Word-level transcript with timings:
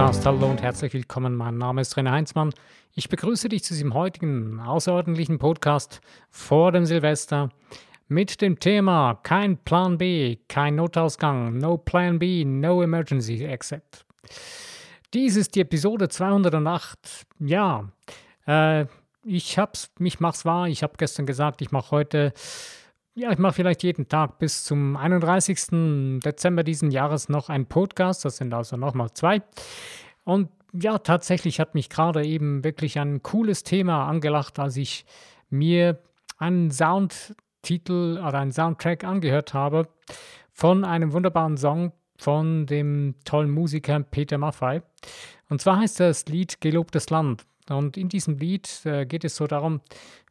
Podcast. 0.00 0.24
Hallo 0.24 0.46
und 0.46 0.62
herzlich 0.62 0.94
willkommen. 0.94 1.36
Mein 1.36 1.58
Name 1.58 1.82
ist 1.82 1.94
René 1.94 2.10
Heinzmann. 2.10 2.54
Ich 2.94 3.10
begrüße 3.10 3.50
dich 3.50 3.64
zu 3.64 3.74
diesem 3.74 3.92
heutigen 3.92 4.58
außerordentlichen 4.58 5.38
Podcast 5.38 6.00
vor 6.30 6.72
dem 6.72 6.86
Silvester 6.86 7.50
mit 8.08 8.40
dem 8.40 8.58
Thema 8.58 9.20
Kein 9.22 9.58
Plan 9.58 9.98
B, 9.98 10.36
kein 10.48 10.76
Notausgang, 10.76 11.58
no 11.58 11.76
Plan 11.76 12.18
B, 12.18 12.46
no 12.46 12.82
Emergency 12.82 13.44
Exit. 13.44 14.06
Dies 15.12 15.36
ist 15.36 15.54
die 15.54 15.60
Episode 15.60 16.08
208. 16.08 17.26
Ja, 17.38 17.90
äh, 18.46 18.86
ich 19.22 19.58
hab's, 19.58 19.90
mich 19.98 20.18
mach's 20.18 20.46
wahr. 20.46 20.66
Ich 20.68 20.82
habe 20.82 20.94
gestern 20.96 21.26
gesagt, 21.26 21.60
ich 21.60 21.72
mache 21.72 21.90
heute 21.90 22.32
ja, 23.14 23.32
ich 23.32 23.38
mache 23.38 23.54
vielleicht 23.54 23.82
jeden 23.82 24.08
Tag 24.08 24.38
bis 24.38 24.64
zum 24.64 24.96
31. 24.96 26.20
Dezember 26.24 26.62
diesen 26.62 26.90
Jahres 26.90 27.28
noch 27.28 27.48
einen 27.48 27.66
Podcast. 27.66 28.24
Das 28.24 28.36
sind 28.36 28.54
also 28.54 28.76
nochmal 28.76 29.12
zwei. 29.12 29.42
Und 30.24 30.48
ja, 30.72 30.98
tatsächlich 30.98 31.58
hat 31.58 31.74
mich 31.74 31.88
gerade 31.90 32.24
eben 32.24 32.62
wirklich 32.62 32.98
ein 32.98 33.22
cooles 33.22 33.64
Thema 33.64 34.06
angelacht, 34.06 34.58
als 34.58 34.76
ich 34.76 35.04
mir 35.48 35.98
einen 36.38 36.70
Soundtitel 36.70 38.18
oder 38.18 38.38
einen 38.38 38.52
Soundtrack 38.52 39.04
angehört 39.04 39.54
habe 39.54 39.88
von 40.52 40.84
einem 40.84 41.12
wunderbaren 41.12 41.56
Song 41.56 41.92
von 42.16 42.66
dem 42.66 43.16
tollen 43.24 43.50
Musiker 43.50 43.98
Peter 44.00 44.38
Maffay. 44.38 44.82
Und 45.48 45.60
zwar 45.60 45.78
heißt 45.78 45.98
das 45.98 46.26
Lied 46.26 46.60
Gelobtes 46.60 47.10
Land. 47.10 47.44
Und 47.68 47.96
in 47.96 48.08
diesem 48.08 48.36
Lied 48.36 48.68
äh, 48.84 49.06
geht 49.06 49.24
es 49.24 49.36
so 49.36 49.46
darum, 49.46 49.80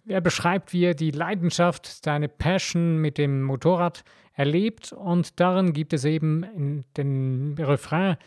er 0.08 0.22
beschreibt, 0.22 0.74
wie 0.74 0.86
er 0.86 0.94
die 0.94 1.12
Leidenschaft, 1.12 1.86
seine 2.04 2.28
Passion 2.28 2.98
mit 2.98 3.18
dem 3.18 3.44
Motorrad 3.44 4.04
erlebt 4.34 4.94
und 4.94 5.40
darin 5.40 5.74
gibt 5.74 5.94
es 5.94 6.06
eben 6.06 6.44
in 6.44 6.86
den 6.96 7.56
Refrain 7.60 8.18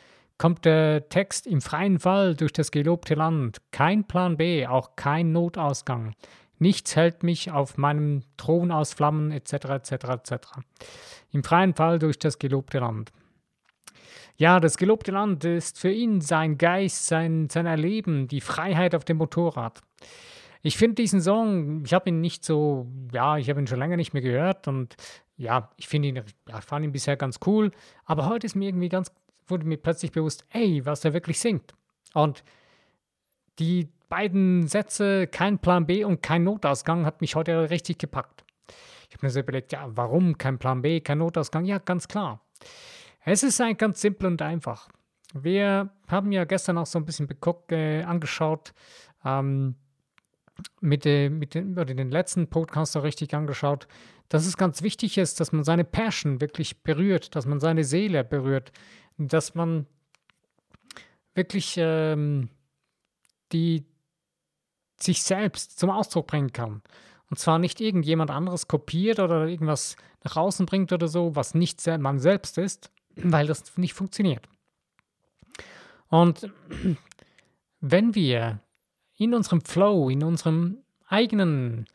kommt 0.43 0.65
der 0.65 1.09
Text 1.09 1.47
im 1.47 1.61
freien 1.61 2.01
Fall 2.01 2.35
durch 2.35 2.53
das 2.53 2.73
gelobte 2.73 3.15
Land. 3.15 3.59
Kein 3.71 4.09
Plan 4.09 4.37
B, 4.37 4.67
auch 4.67 4.97
kein 4.97 5.31
Notausgang. 5.31 6.17
Nichts 6.59 6.97
hält 6.97 7.23
mich 7.23 7.53
auf 7.53 7.79
meinem 7.79 8.23
Thron 8.37 8.73
aus 8.73 8.93
Flammen, 8.93 9.31
etc., 9.31 9.53
etc., 9.53 9.93
etc. 9.93 10.35
Im 11.31 11.45
freien 11.45 11.75
Fall 11.75 12.01
durch 12.01 12.19
das 12.19 12.41
gelobte 12.41 12.81
Land. 12.81 13.13
Ja, 14.37 14.59
das 14.59 14.79
gelobte 14.79 15.13
Land 15.13 15.45
ist 15.45 15.79
für 15.79 15.93
ihn 15.93 16.21
sein 16.21 16.59
Geist, 16.59 17.07
sein, 17.07 17.49
sein 17.49 17.67
Erleben, 17.67 18.27
die 18.27 18.41
Freiheit 18.41 18.97
auf 18.97 19.05
dem 19.05 19.19
Motorrad. 19.19 19.81
Ich 20.63 20.77
finde 20.77 20.95
diesen 20.95 21.21
Song, 21.21 21.85
ich 21.85 21.93
habe 21.93 22.09
ihn 22.09 22.21
nicht 22.21 22.45
so, 22.45 22.87
ja, 23.13 23.37
ich 23.37 23.51
habe 23.51 23.61
ihn 23.61 23.67
schon 23.67 23.81
länger 23.81 23.97
nicht 23.97 24.13
mehr 24.13 24.23
gehört 24.23 24.69
und 24.69 24.95
ja, 25.37 25.71
ich 25.77 25.89
finde 25.89 26.09
ihn, 26.09 26.23
ja, 26.49 26.61
fand 26.61 26.85
ihn 26.85 26.93
bisher 26.93 27.17
ganz 27.17 27.41
cool, 27.47 27.73
aber 28.05 28.27
heute 28.27 28.47
ist 28.47 28.55
mir 28.55 28.69
irgendwie 28.69 28.89
ganz, 28.89 29.13
wurde 29.49 29.67
mir 29.67 29.77
plötzlich 29.77 30.13
bewusst, 30.13 30.45
ey, 30.51 30.87
was 30.87 31.05
er 31.05 31.15
wirklich 31.15 31.41
singt. 31.41 31.75
Und 32.15 32.45
die 33.59 33.89
beiden 34.09 34.69
Sätze, 34.69 35.27
kein 35.27 35.59
Plan 35.59 35.87
B 35.87 36.05
und 36.05 36.23
kein 36.23 36.45
Notausgang, 36.45 37.07
hat 37.07 37.21
mich 37.21 37.35
heute 37.35 37.71
richtig 37.71 37.99
gepackt. 37.99 38.45
Ich 39.09 39.17
habe 39.17 39.27
mir 39.27 39.31
so 39.31 39.41
überlegt, 39.41 39.73
ja, 39.73 39.87
warum 39.89 40.39
kein 40.39 40.59
Plan 40.59 40.81
B, 40.81 41.01
kein 41.01 41.19
Notausgang? 41.19 41.65
Ja, 41.65 41.79
ganz 41.79 42.07
klar. 42.07 42.41
Es 43.25 43.43
ist 43.43 43.61
eigentlich 43.61 43.79
ganz 43.79 44.01
simpel 44.01 44.29
und 44.29 44.43
einfach. 44.43 44.89
Wir 45.35 45.91
haben 46.09 46.31
ja 46.31 46.45
gestern 46.45 46.79
auch 46.79 46.87
so 46.87 46.99
ein 46.99 47.05
bisschen 47.05 47.27
beguckt, 47.27 47.73
äh, 47.73 48.03
angeschaut, 48.03 48.75
ähm, 49.25 49.77
mit, 50.81 51.07
äh, 51.07 51.29
mit 51.29 51.55
den, 51.55 51.73
oder 51.73 51.87
den 51.87 52.11
letzten 52.11 52.49
Podcast 52.49 52.97
auch 52.97 53.03
richtig 53.03 53.35
angeschaut, 53.35 53.87
dass 54.29 54.47
es 54.47 54.57
ganz 54.57 54.83
wichtig 54.83 55.19
ist, 55.19 55.41
dass 55.41 55.53
man 55.53 55.65
seine 55.65 55.85
Passion 55.85 56.41
wirklich 56.41 56.83
berührt, 56.83 57.35
dass 57.37 57.47
man 57.47 57.61
seine 57.61 57.85
Seele 57.85 58.25
berührt, 58.25 58.73
dass 59.19 59.55
man 59.55 59.87
wirklich 61.35 61.75
ähm, 61.79 62.49
die 63.53 63.85
sich 64.99 65.23
selbst 65.23 65.79
zum 65.79 65.91
Ausdruck 65.91 66.27
bringen 66.27 66.53
kann. 66.53 66.83
Und 67.31 67.39
zwar 67.39 67.59
nicht 67.59 67.81
irgendjemand 67.81 68.31
anderes 68.31 68.69
kopiert 68.69 69.19
oder 69.19 69.47
irgendwas 69.47 69.97
nach 70.23 70.37
außen 70.37 70.67
bringt 70.67 70.93
oder 70.93 71.09
so, 71.09 71.35
was 71.35 71.55
nicht 71.55 71.85
man 71.99 72.19
selbst 72.19 72.59
ist, 72.59 72.93
weil 73.17 73.47
das 73.47 73.77
nicht 73.77 73.95
funktioniert. 73.95 74.49
Und 76.09 76.51
wenn 77.81 78.15
wir 78.15 78.61
in 79.23 79.35
unserem 79.35 79.61
Flow, 79.61 80.09
in 80.09 80.23
unserem 80.23 80.79
eigenen 81.09 81.87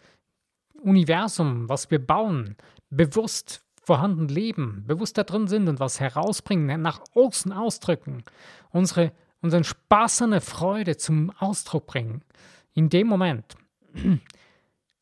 Universum, 0.82 1.68
was 1.70 1.90
wir 1.92 2.06
bauen, 2.06 2.56
bewusst 2.90 3.64
vorhanden 3.82 4.28
leben, 4.28 4.84
bewusst 4.86 5.18
da 5.18 5.24
drin 5.24 5.48
sind 5.48 5.70
und 5.70 5.80
was 5.80 6.00
herausbringen, 6.00 6.82
nach 6.82 7.02
außen 7.16 7.52
ausdrücken, 7.54 8.24
unsere, 8.70 9.12
unseren 9.42 9.64
Spaß 9.64 10.22
und 10.22 10.42
Freude 10.42 10.98
zum 10.98 11.32
Ausdruck 11.40 11.88
bringen. 11.88 12.22
In 12.74 12.90
dem 12.90 13.08
Moment 13.08 13.56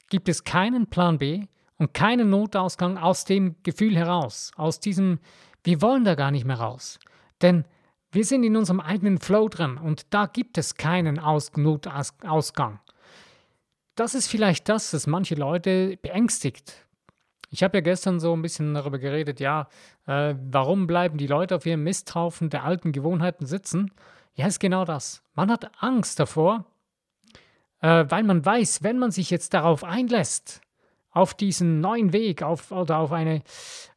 gibt 0.09 0.30
es 0.30 0.44
keinen 0.44 0.88
Plan 0.88 1.18
B 1.18 1.47
und 1.78 1.94
keinen 1.94 2.30
Notausgang 2.30 2.97
aus 2.97 3.25
dem 3.25 3.56
Gefühl 3.63 3.97
heraus, 3.97 4.52
aus 4.56 4.80
diesem, 4.80 5.19
wir 5.63 5.81
wollen 5.81 6.06
da 6.06 6.16
gar 6.16 6.31
nicht 6.31 6.46
mehr 6.46 6.59
raus. 6.59 7.00
Denn 7.42 7.66
wir 8.16 8.24
sind 8.24 8.44
in 8.44 8.56
unserem 8.56 8.80
eigenen 8.80 9.20
Flow 9.20 9.50
drin 9.50 9.78
und 9.78 10.14
da 10.14 10.26
gibt 10.26 10.58
es 10.58 10.76
keinen 10.76 11.20
Aus 11.20 11.52
Notausgang. 11.58 12.80
Das 13.96 14.16
ist 14.16 14.28
vielleicht 14.28 14.70
das, 14.70 14.94
was 14.94 15.06
manche 15.06 15.36
Leute 15.36 15.98
beängstigt. 16.02 16.86
Ich 17.50 17.62
habe 17.62 17.78
ja 17.78 17.81
gestern 17.81 18.22
so 18.22 18.34
ein 18.34 18.42
bisschen 18.42 18.74
darüber 18.74 19.00
geredet, 19.00 19.42
ja, 19.42 19.68
äh, 20.08 20.34
warum 20.50 20.88
bleiben 20.88 21.18
die 21.18 21.28
Leute 21.28 21.58
auf 21.58 21.66
ihrem 21.66 21.84
Misthaufen 21.84 22.50
der 22.50 22.64
alten 22.64 22.94
Gewohnheiten 22.94 23.46
sitzen? 23.46 23.92
Ja, 24.34 24.48
ist 24.48 24.59
genau 24.59 24.86
das. 24.86 25.22
Man 25.34 25.52
hat 25.52 25.72
Angst 25.81 26.20
davor, 26.20 26.66
äh, 27.81 28.06
weil 28.08 28.24
man 28.24 28.46
weiß, 28.46 28.81
wenn 28.81 28.98
man 28.98 29.12
sich 29.12 29.30
jetzt 29.30 29.54
darauf 29.54 29.84
einlässt, 29.84 30.62
auf 31.12 31.34
diesen 31.34 31.81
neuen 31.81 32.14
Weg, 32.14 32.44
auf, 32.44 32.72
oder 32.72 32.98
auf, 32.98 33.12
eine, 33.12 33.42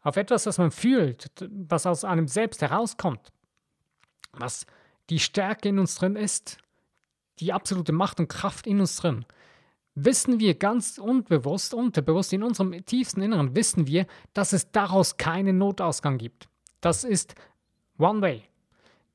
auf 0.02 0.16
etwas, 0.16 0.46
was 0.46 0.58
man 0.58 0.70
fühlt, 0.72 1.30
was 1.50 1.86
aus 1.86 2.04
einem 2.04 2.28
selbst 2.28 2.62
herauskommt, 2.62 3.32
was 4.38 4.66
die 5.10 5.18
Stärke 5.18 5.68
in 5.68 5.78
uns 5.78 5.94
drin 5.96 6.16
ist, 6.16 6.58
die 7.40 7.52
absolute 7.52 7.92
Macht 7.92 8.20
und 8.20 8.28
Kraft 8.28 8.66
in 8.66 8.80
uns 8.80 8.96
drin, 8.96 9.24
wissen 9.94 10.38
wir 10.38 10.54
ganz 10.54 10.98
unbewusst, 10.98 11.74
unterbewusst, 11.74 12.32
in 12.32 12.42
unserem 12.42 12.84
tiefsten 12.84 13.22
Inneren, 13.22 13.56
wissen 13.56 13.86
wir, 13.86 14.06
dass 14.32 14.52
es 14.52 14.70
daraus 14.70 15.16
keinen 15.16 15.58
Notausgang 15.58 16.18
gibt. 16.18 16.48
Das 16.80 17.04
ist 17.04 17.34
One 17.98 18.20
Way. 18.20 18.44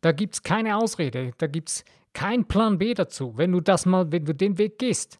Da 0.02 0.12
gibt 0.12 0.36
es 0.36 0.44
keine 0.44 0.76
Ausrede, 0.76 1.32
da 1.38 1.48
gibt 1.48 1.70
es 1.70 1.86
keinen 2.14 2.46
Plan 2.46 2.78
B 2.78 2.94
dazu. 2.94 3.38
Wenn 3.38 3.52
du 3.52 3.62
das 3.62 3.86
mal, 3.86 4.12
wenn 4.12 4.26
du 4.26 4.34
den 4.36 4.58
Weg 4.58 4.78
gehst, 4.78 5.18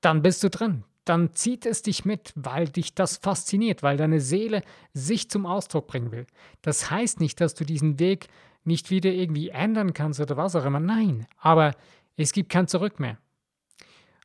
dann 0.00 0.22
bist 0.22 0.42
du 0.42 0.50
drin. 0.50 0.84
Dann 1.04 1.34
zieht 1.34 1.66
es 1.66 1.82
dich 1.82 2.04
mit, 2.04 2.32
weil 2.34 2.68
dich 2.68 2.94
das 2.94 3.18
fasziniert, 3.18 3.82
weil 3.82 3.96
deine 3.96 4.20
Seele 4.20 4.62
sich 4.92 5.30
zum 5.30 5.46
Ausdruck 5.46 5.86
bringen 5.86 6.10
will. 6.10 6.26
Das 6.62 6.90
heißt 6.90 7.20
nicht, 7.20 7.40
dass 7.40 7.54
du 7.54 7.64
diesen 7.64 8.00
Weg 8.00 8.26
nicht 8.66 8.90
wieder 8.90 9.10
irgendwie 9.10 9.50
ändern 9.50 9.94
kannst 9.94 10.20
oder 10.20 10.36
was 10.36 10.56
auch 10.56 10.64
immer. 10.64 10.80
Nein, 10.80 11.26
aber 11.38 11.72
es 12.16 12.32
gibt 12.32 12.50
kein 12.50 12.68
Zurück 12.68 13.00
mehr. 13.00 13.18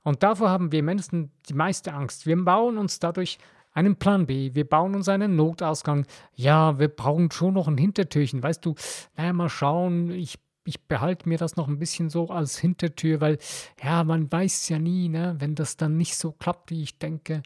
Und 0.03 0.23
davor 0.23 0.49
haben 0.49 0.71
wir 0.71 0.81
Menschen 0.81 1.31
die 1.47 1.53
meiste 1.53 1.93
Angst. 1.93 2.25
Wir 2.25 2.43
bauen 2.43 2.77
uns 2.77 2.99
dadurch 2.99 3.37
einen 3.73 3.95
Plan 3.95 4.25
B, 4.25 4.53
wir 4.53 4.67
bauen 4.67 4.95
uns 4.95 5.07
einen 5.07 5.35
Notausgang. 5.35 6.05
Ja, 6.35 6.79
wir 6.79 6.89
brauchen 6.89 7.31
schon 7.31 7.53
noch 7.53 7.67
ein 7.67 7.77
Hintertürchen. 7.77 8.43
Weißt 8.43 8.65
du, 8.65 8.75
naja, 9.15 9.31
mal 9.33 9.49
schauen, 9.49 10.11
ich, 10.11 10.39
ich 10.65 10.87
behalte 10.87 11.29
mir 11.29 11.37
das 11.37 11.55
noch 11.55 11.67
ein 11.67 11.79
bisschen 11.79 12.09
so 12.09 12.29
als 12.29 12.57
Hintertür, 12.57 13.21
weil 13.21 13.37
ja, 13.81 14.03
man 14.03 14.31
weiß 14.31 14.69
ja 14.69 14.79
nie, 14.79 15.07
ne, 15.07 15.35
wenn 15.39 15.55
das 15.55 15.77
dann 15.77 15.97
nicht 15.97 16.15
so 16.17 16.31
klappt, 16.31 16.71
wie 16.71 16.83
ich 16.83 16.97
denke. 16.97 17.43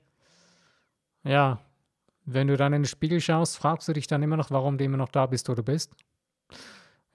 Ja, 1.23 1.59
wenn 2.25 2.47
du 2.47 2.57
dann 2.57 2.73
in 2.73 2.81
den 2.83 2.87
Spiegel 2.87 3.21
schaust, 3.21 3.57
fragst 3.57 3.87
du 3.87 3.93
dich 3.93 4.07
dann 4.07 4.23
immer 4.23 4.37
noch, 4.37 4.49
warum 4.49 4.77
du 4.77 4.83
immer 4.83 4.97
noch 4.97 5.09
da 5.09 5.27
bist, 5.27 5.47
wo 5.49 5.53
du 5.53 5.63
bist. 5.63 5.93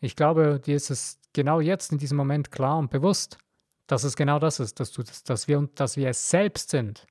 Ich 0.00 0.16
glaube, 0.16 0.60
dir 0.64 0.76
ist 0.76 0.90
es 0.90 1.20
genau 1.32 1.60
jetzt 1.60 1.92
in 1.92 1.98
diesem 1.98 2.16
Moment 2.16 2.50
klar 2.50 2.78
und 2.78 2.90
bewusst, 2.90 3.38
dass 3.86 4.04
es 4.04 4.16
genau 4.16 4.38
das 4.38 4.60
ist, 4.60 4.80
dass, 4.80 4.92
du, 4.92 5.02
dass, 5.02 5.48
wir, 5.48 5.68
dass 5.74 5.96
wir 5.96 6.08
es 6.08 6.30
selbst 6.30 6.70
sind, 6.70 7.06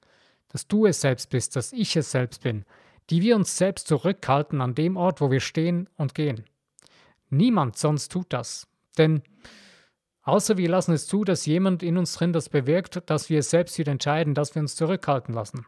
dass 0.50 0.68
du 0.68 0.86
es 0.86 1.02
selbst 1.02 1.30
bist, 1.30 1.56
dass 1.56 1.72
ich 1.72 1.96
es 1.96 2.12
selbst 2.12 2.42
bin, 2.42 2.66
die 3.10 3.22
wir 3.22 3.36
uns 3.36 3.58
selbst 3.58 3.88
zurückhalten 3.88 4.62
an 4.62 4.76
dem 4.76 4.98
Ort, 4.98 5.22
wo 5.22 5.30
wir 5.30 5.40
stehen 5.40 5.90
und 5.98 6.16
gehen. 6.16 6.46
Niemand 7.30 7.78
sonst 7.78 8.12
tut 8.12 8.34
das. 8.34 8.68
Denn 8.98 9.22
außer 10.24 10.58
wir 10.58 10.70
lassen 10.70 10.94
es 10.94 11.06
zu, 11.06 11.24
dass 11.24 11.46
jemand 11.46 11.84
in 11.84 11.98
uns 11.98 12.14
drin 12.14 12.34
das 12.34 12.50
bewirkt, 12.50 13.04
dass 13.10 13.30
wir 13.30 13.40
es 13.40 13.50
selbst 13.50 13.78
wieder 13.78 13.92
entscheiden, 13.92 14.34
dass 14.34 14.56
wir 14.56 14.62
uns 14.62 14.76
zurückhalten 14.76 15.34
lassen. 15.34 15.66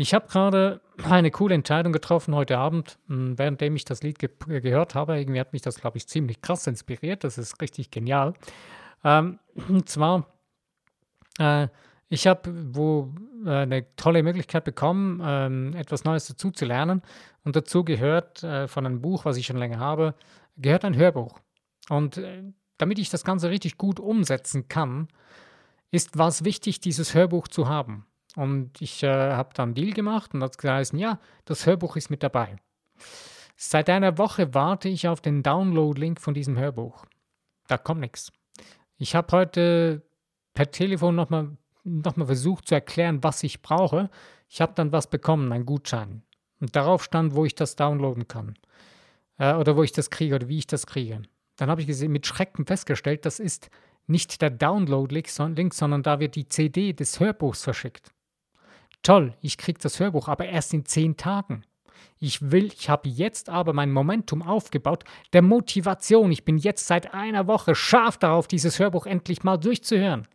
Ich 0.00 0.14
habe 0.14 0.28
gerade 0.28 0.80
eine 1.02 1.32
coole 1.32 1.56
Entscheidung 1.56 1.92
getroffen 1.92 2.32
heute 2.32 2.56
Abend, 2.56 3.00
hm, 3.08 3.36
währenddem 3.36 3.74
ich 3.74 3.84
das 3.84 4.04
Lied 4.04 4.20
ge 4.20 4.30
gehört 4.46 4.94
habe. 4.94 5.18
Irgendwie 5.18 5.40
hat 5.40 5.52
mich 5.52 5.62
das, 5.62 5.80
glaube 5.80 5.98
ich, 5.98 6.06
ziemlich 6.06 6.40
krass 6.40 6.68
inspiriert. 6.68 7.24
Das 7.24 7.36
ist 7.36 7.60
richtig 7.60 7.90
genial. 7.90 8.34
Ähm, 9.02 9.40
und 9.68 9.88
zwar, 9.88 10.26
äh, 11.40 11.66
ich 12.08 12.28
habe 12.28 12.48
wo 12.72 13.12
äh, 13.44 13.50
eine 13.50 13.96
tolle 13.96 14.22
Möglichkeit 14.22 14.62
bekommen, 14.62 15.20
ähm, 15.24 15.74
etwas 15.74 16.04
Neues 16.04 16.28
dazu 16.28 16.52
zu 16.52 16.64
lernen. 16.64 17.02
Und 17.42 17.56
dazu 17.56 17.82
gehört 17.82 18.44
äh, 18.44 18.68
von 18.68 18.86
einem 18.86 19.00
Buch, 19.00 19.24
was 19.24 19.36
ich 19.36 19.46
schon 19.46 19.58
länger 19.58 19.80
habe, 19.80 20.14
gehört 20.56 20.84
ein 20.84 20.96
Hörbuch. 20.96 21.40
Und 21.88 22.18
äh, 22.18 22.44
damit 22.76 23.00
ich 23.00 23.10
das 23.10 23.24
Ganze 23.24 23.50
richtig 23.50 23.78
gut 23.78 23.98
umsetzen 23.98 24.68
kann, 24.68 25.08
ist 25.90 26.16
was 26.16 26.44
wichtig, 26.44 26.78
dieses 26.78 27.14
Hörbuch 27.14 27.48
zu 27.48 27.68
haben. 27.68 28.06
Und 28.38 28.80
ich 28.80 29.02
äh, 29.02 29.08
habe 29.08 29.50
dann 29.52 29.70
einen 29.70 29.74
Deal 29.74 29.90
gemacht 29.90 30.32
und 30.32 30.44
hat 30.44 30.56
gesagt, 30.56 30.92
ja, 30.92 31.18
das 31.44 31.66
Hörbuch 31.66 31.96
ist 31.96 32.08
mit 32.08 32.22
dabei. 32.22 32.54
Seit 33.56 33.90
einer 33.90 34.16
Woche 34.16 34.54
warte 34.54 34.88
ich 34.88 35.08
auf 35.08 35.20
den 35.20 35.42
Download-Link 35.42 36.20
von 36.20 36.34
diesem 36.34 36.56
Hörbuch. 36.56 37.04
Da 37.66 37.78
kommt 37.78 38.00
nichts. 38.00 38.30
Ich 38.96 39.16
habe 39.16 39.36
heute 39.36 40.02
per 40.54 40.70
Telefon 40.70 41.16
nochmal 41.16 41.56
noch 41.82 42.14
mal 42.14 42.26
versucht 42.26 42.68
zu 42.68 42.76
erklären, 42.76 43.24
was 43.24 43.42
ich 43.42 43.60
brauche. 43.60 44.08
Ich 44.48 44.60
habe 44.60 44.72
dann 44.76 44.92
was 44.92 45.10
bekommen, 45.10 45.50
einen 45.50 45.66
Gutschein. 45.66 46.22
Und 46.60 46.76
darauf 46.76 47.02
stand, 47.02 47.34
wo 47.34 47.44
ich 47.44 47.56
das 47.56 47.74
downloaden 47.74 48.28
kann. 48.28 48.54
Äh, 49.38 49.54
oder 49.54 49.74
wo 49.74 49.82
ich 49.82 49.90
das 49.90 50.10
kriege 50.10 50.36
oder 50.36 50.46
wie 50.46 50.58
ich 50.58 50.68
das 50.68 50.86
kriege. 50.86 51.22
Dann 51.56 51.70
habe 51.70 51.80
ich 51.80 51.88
gesehen, 51.88 52.12
mit 52.12 52.24
Schrecken 52.24 52.66
festgestellt, 52.66 53.26
das 53.26 53.40
ist 53.40 53.68
nicht 54.06 54.40
der 54.42 54.50
Download-Link, 54.50 55.72
sondern 55.72 56.04
da 56.04 56.20
wird 56.20 56.36
die 56.36 56.48
CD 56.48 56.92
des 56.92 57.18
Hörbuchs 57.18 57.64
verschickt. 57.64 58.12
Toll, 59.02 59.34
ich 59.40 59.58
kriege 59.58 59.78
das 59.80 60.00
Hörbuch, 60.00 60.28
aber 60.28 60.46
erst 60.46 60.74
in 60.74 60.84
zehn 60.84 61.16
Tagen. 61.16 61.64
Ich 62.20 62.50
will, 62.50 62.66
ich 62.66 62.88
habe 62.90 63.08
jetzt 63.08 63.48
aber 63.48 63.72
mein 63.72 63.92
Momentum 63.92 64.42
aufgebaut, 64.42 65.04
der 65.32 65.42
Motivation. 65.42 66.32
Ich 66.32 66.44
bin 66.44 66.58
jetzt 66.58 66.86
seit 66.86 67.14
einer 67.14 67.46
Woche 67.46 67.74
scharf 67.74 68.18
darauf, 68.18 68.48
dieses 68.48 68.78
Hörbuch 68.78 69.06
endlich 69.06 69.44
mal 69.44 69.56
durchzuhören. 69.56 70.26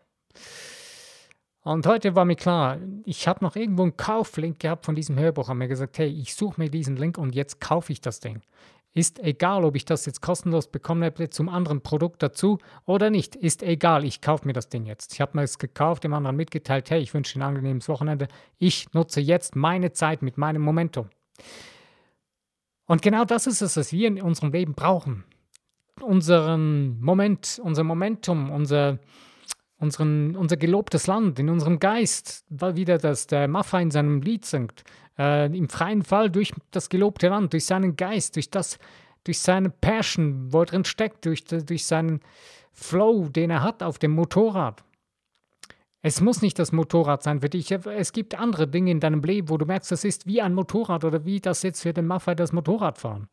Und 1.63 1.86
heute 1.88 2.15
war 2.15 2.25
mir 2.25 2.36
klar, 2.36 2.77
ich 3.06 3.27
habe 3.27 3.44
noch 3.44 3.56
irgendwo 3.56 3.83
einen 3.83 3.95
Kauflink 3.95 4.60
gehabt 4.60 4.86
von 4.86 4.95
diesem 4.95 5.18
Hörbuch, 5.18 5.48
habe 5.48 5.59
mir 5.59 5.69
gesagt, 5.69 5.98
hey, 5.98 6.09
ich 6.09 6.36
suche 6.36 6.59
mir 6.59 6.69
diesen 6.69 6.98
Link 6.98 7.18
und 7.18 7.36
jetzt 7.36 7.62
kaufe 7.62 7.92
ich 7.94 8.01
das 8.01 8.19
Ding. 8.19 8.42
Ist 8.95 9.19
egal, 9.19 9.66
ob 9.66 9.75
ich 9.75 9.86
das 9.86 10.06
jetzt 10.06 10.22
kostenlos 10.22 10.68
bekomme 10.68 11.12
zum 11.31 11.50
anderen 11.50 11.81
Produkt 11.81 12.22
dazu 12.22 12.60
oder 12.86 13.10
nicht. 13.10 13.36
Ist 13.36 13.63
egal, 13.63 14.06
ich 14.06 14.22
kaufe 14.22 14.45
mir 14.45 14.54
das 14.54 14.69
Ding 14.69 14.86
jetzt. 14.86 15.13
Ich 15.13 15.22
habe 15.22 15.36
mir 15.36 15.44
es 15.44 15.57
gekauft, 15.57 16.04
dem 16.04 16.13
anderen 16.13 16.36
mitgeteilt, 16.36 16.92
hey, 16.92 17.01
ich 17.01 17.13
wünsche 17.13 17.34
dir 17.34 17.40
ein 17.44 17.50
angenehmes 17.50 17.90
Wochenende. 17.90 18.28
Ich 18.60 18.94
nutze 18.94 19.19
jetzt 19.19 19.56
meine 19.56 19.94
Zeit 19.94 20.22
mit 20.22 20.38
meinem 20.38 20.62
Momentum. 20.62 21.10
Und 22.86 23.01
genau 23.01 23.25
das 23.25 23.48
ist 23.48 23.62
es, 23.62 23.78
was 23.78 23.92
wir 23.92 24.07
in 24.07 24.22
unserem 24.22 24.51
Leben 24.51 24.75
brauchen. 24.75 25.24
Unseren 26.01 27.00
Moment, 27.00 27.60
unser 27.63 27.84
Momentum, 27.84 28.51
unser, 28.51 29.00
unseren, 29.83 30.35
unser 30.35 30.57
gelobtes 30.57 31.06
Land 31.07 31.38
in 31.38 31.50
unserem 31.50 31.80
Geist, 31.80 32.45
weil 32.50 32.75
wieder 32.75 32.97
das 32.97 33.27
der 33.27 33.47
Maffa 33.47 33.80
in 33.80 33.91
seinem 33.91 34.21
Lied 34.21 34.45
singt, 34.45 34.83
äh, 35.19 35.45
im 35.56 35.69
freien 35.69 36.01
Fall 36.01 36.31
durch 36.31 36.53
das 36.71 36.89
gelobte 36.89 37.27
Land, 37.27 37.53
durch 37.53 37.65
seinen 37.65 37.95
Geist, 37.95 38.35
durch 38.35 38.50
das, 38.50 38.80
durch 39.24 39.39
seine 39.39 39.69
Passion, 39.69 40.51
wo 40.51 40.62
er 40.62 40.65
drin 40.65 40.85
steckt, 40.85 41.25
durch, 41.25 41.44
durch 41.44 41.85
seinen 41.85 42.21
Flow, 42.71 43.30
den 43.30 43.51
er 43.51 43.62
hat 43.62 43.83
auf 43.83 44.00
dem 44.00 44.12
Motorrad. 44.12 44.83
Es 46.01 46.19
muss 46.19 46.41
nicht 46.41 46.59
das 46.59 46.74
Motorrad 46.74 47.24
sein 47.24 47.39
für 47.39 47.50
dich. 47.50 47.71
Es 47.71 48.12
gibt 48.12 48.38
andere 48.38 48.68
Dinge 48.68 48.91
in 48.91 49.00
deinem 49.00 49.21
Leben, 49.21 49.47
wo 49.50 49.57
du 49.57 49.65
merkst, 49.65 49.91
das 49.91 50.03
ist 50.03 50.25
wie 50.25 50.41
ein 50.41 50.53
Motorrad 50.53 51.06
oder 51.06 51.24
wie 51.24 51.39
das 51.39 51.63
jetzt 51.63 51.81
für 51.81 51.94
den 51.94 52.07
Maffei 52.07 52.35
das 52.35 52.51
Motorradfahren. 52.51 53.30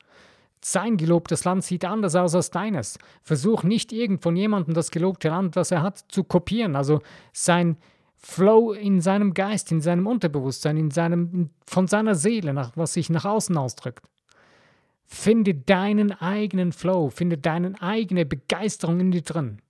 Sein 0.62 0.97
gelobtes 0.97 1.45
Land 1.45 1.65
sieht 1.65 1.85
anders 1.85 2.15
aus 2.15 2.35
als 2.35 2.51
deines. 2.51 2.99
Versuch 3.23 3.62
nicht 3.62 3.93
irgend 3.93 4.23
von 4.23 4.37
jemandem 4.37 4.75
das 4.75 4.91
gelobte 4.91 5.29
Land, 5.29 5.57
was 5.57 5.71
er 5.71 5.83
hat, 5.83 6.05
zu 6.09 6.23
kopieren. 6.23 6.77
Also 6.77 7.01
sein 7.33 7.77
Flow 8.17 8.73
in 8.73 9.01
seinem 9.01 9.33
Geist, 9.33 9.73
in 9.73 9.81
seinem 9.81 10.07
Unterbewusstsein, 10.07 10.77
in 10.77 10.91
seinem, 10.91 11.51
von 11.67 11.87
seiner 11.89 12.15
Seele, 12.15 12.53
nach, 12.53 12.73
was 12.77 12.93
sich 12.93 13.09
nach 13.09 13.25
außen 13.25 13.57
ausdrückt. 13.57 14.05
Finde 15.07 15.55
deinen 15.55 16.12
eigenen 16.12 16.73
Flow, 16.73 17.09
finde 17.09 17.39
deine 17.39 17.81
eigene 17.81 18.27
Begeisterung 18.27 19.01
in 19.01 19.11
dir 19.11 19.23
drin. 19.23 19.62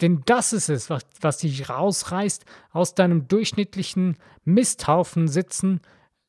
Denn 0.00 0.22
das 0.24 0.52
ist 0.52 0.70
es, 0.70 0.90
was, 0.90 1.06
was 1.20 1.38
dich 1.38 1.68
rausreißt 1.68 2.44
aus 2.72 2.94
deinem 2.94 3.28
durchschnittlichen 3.28 4.16
Misthaufen 4.44 5.28
sitzen 5.28 5.80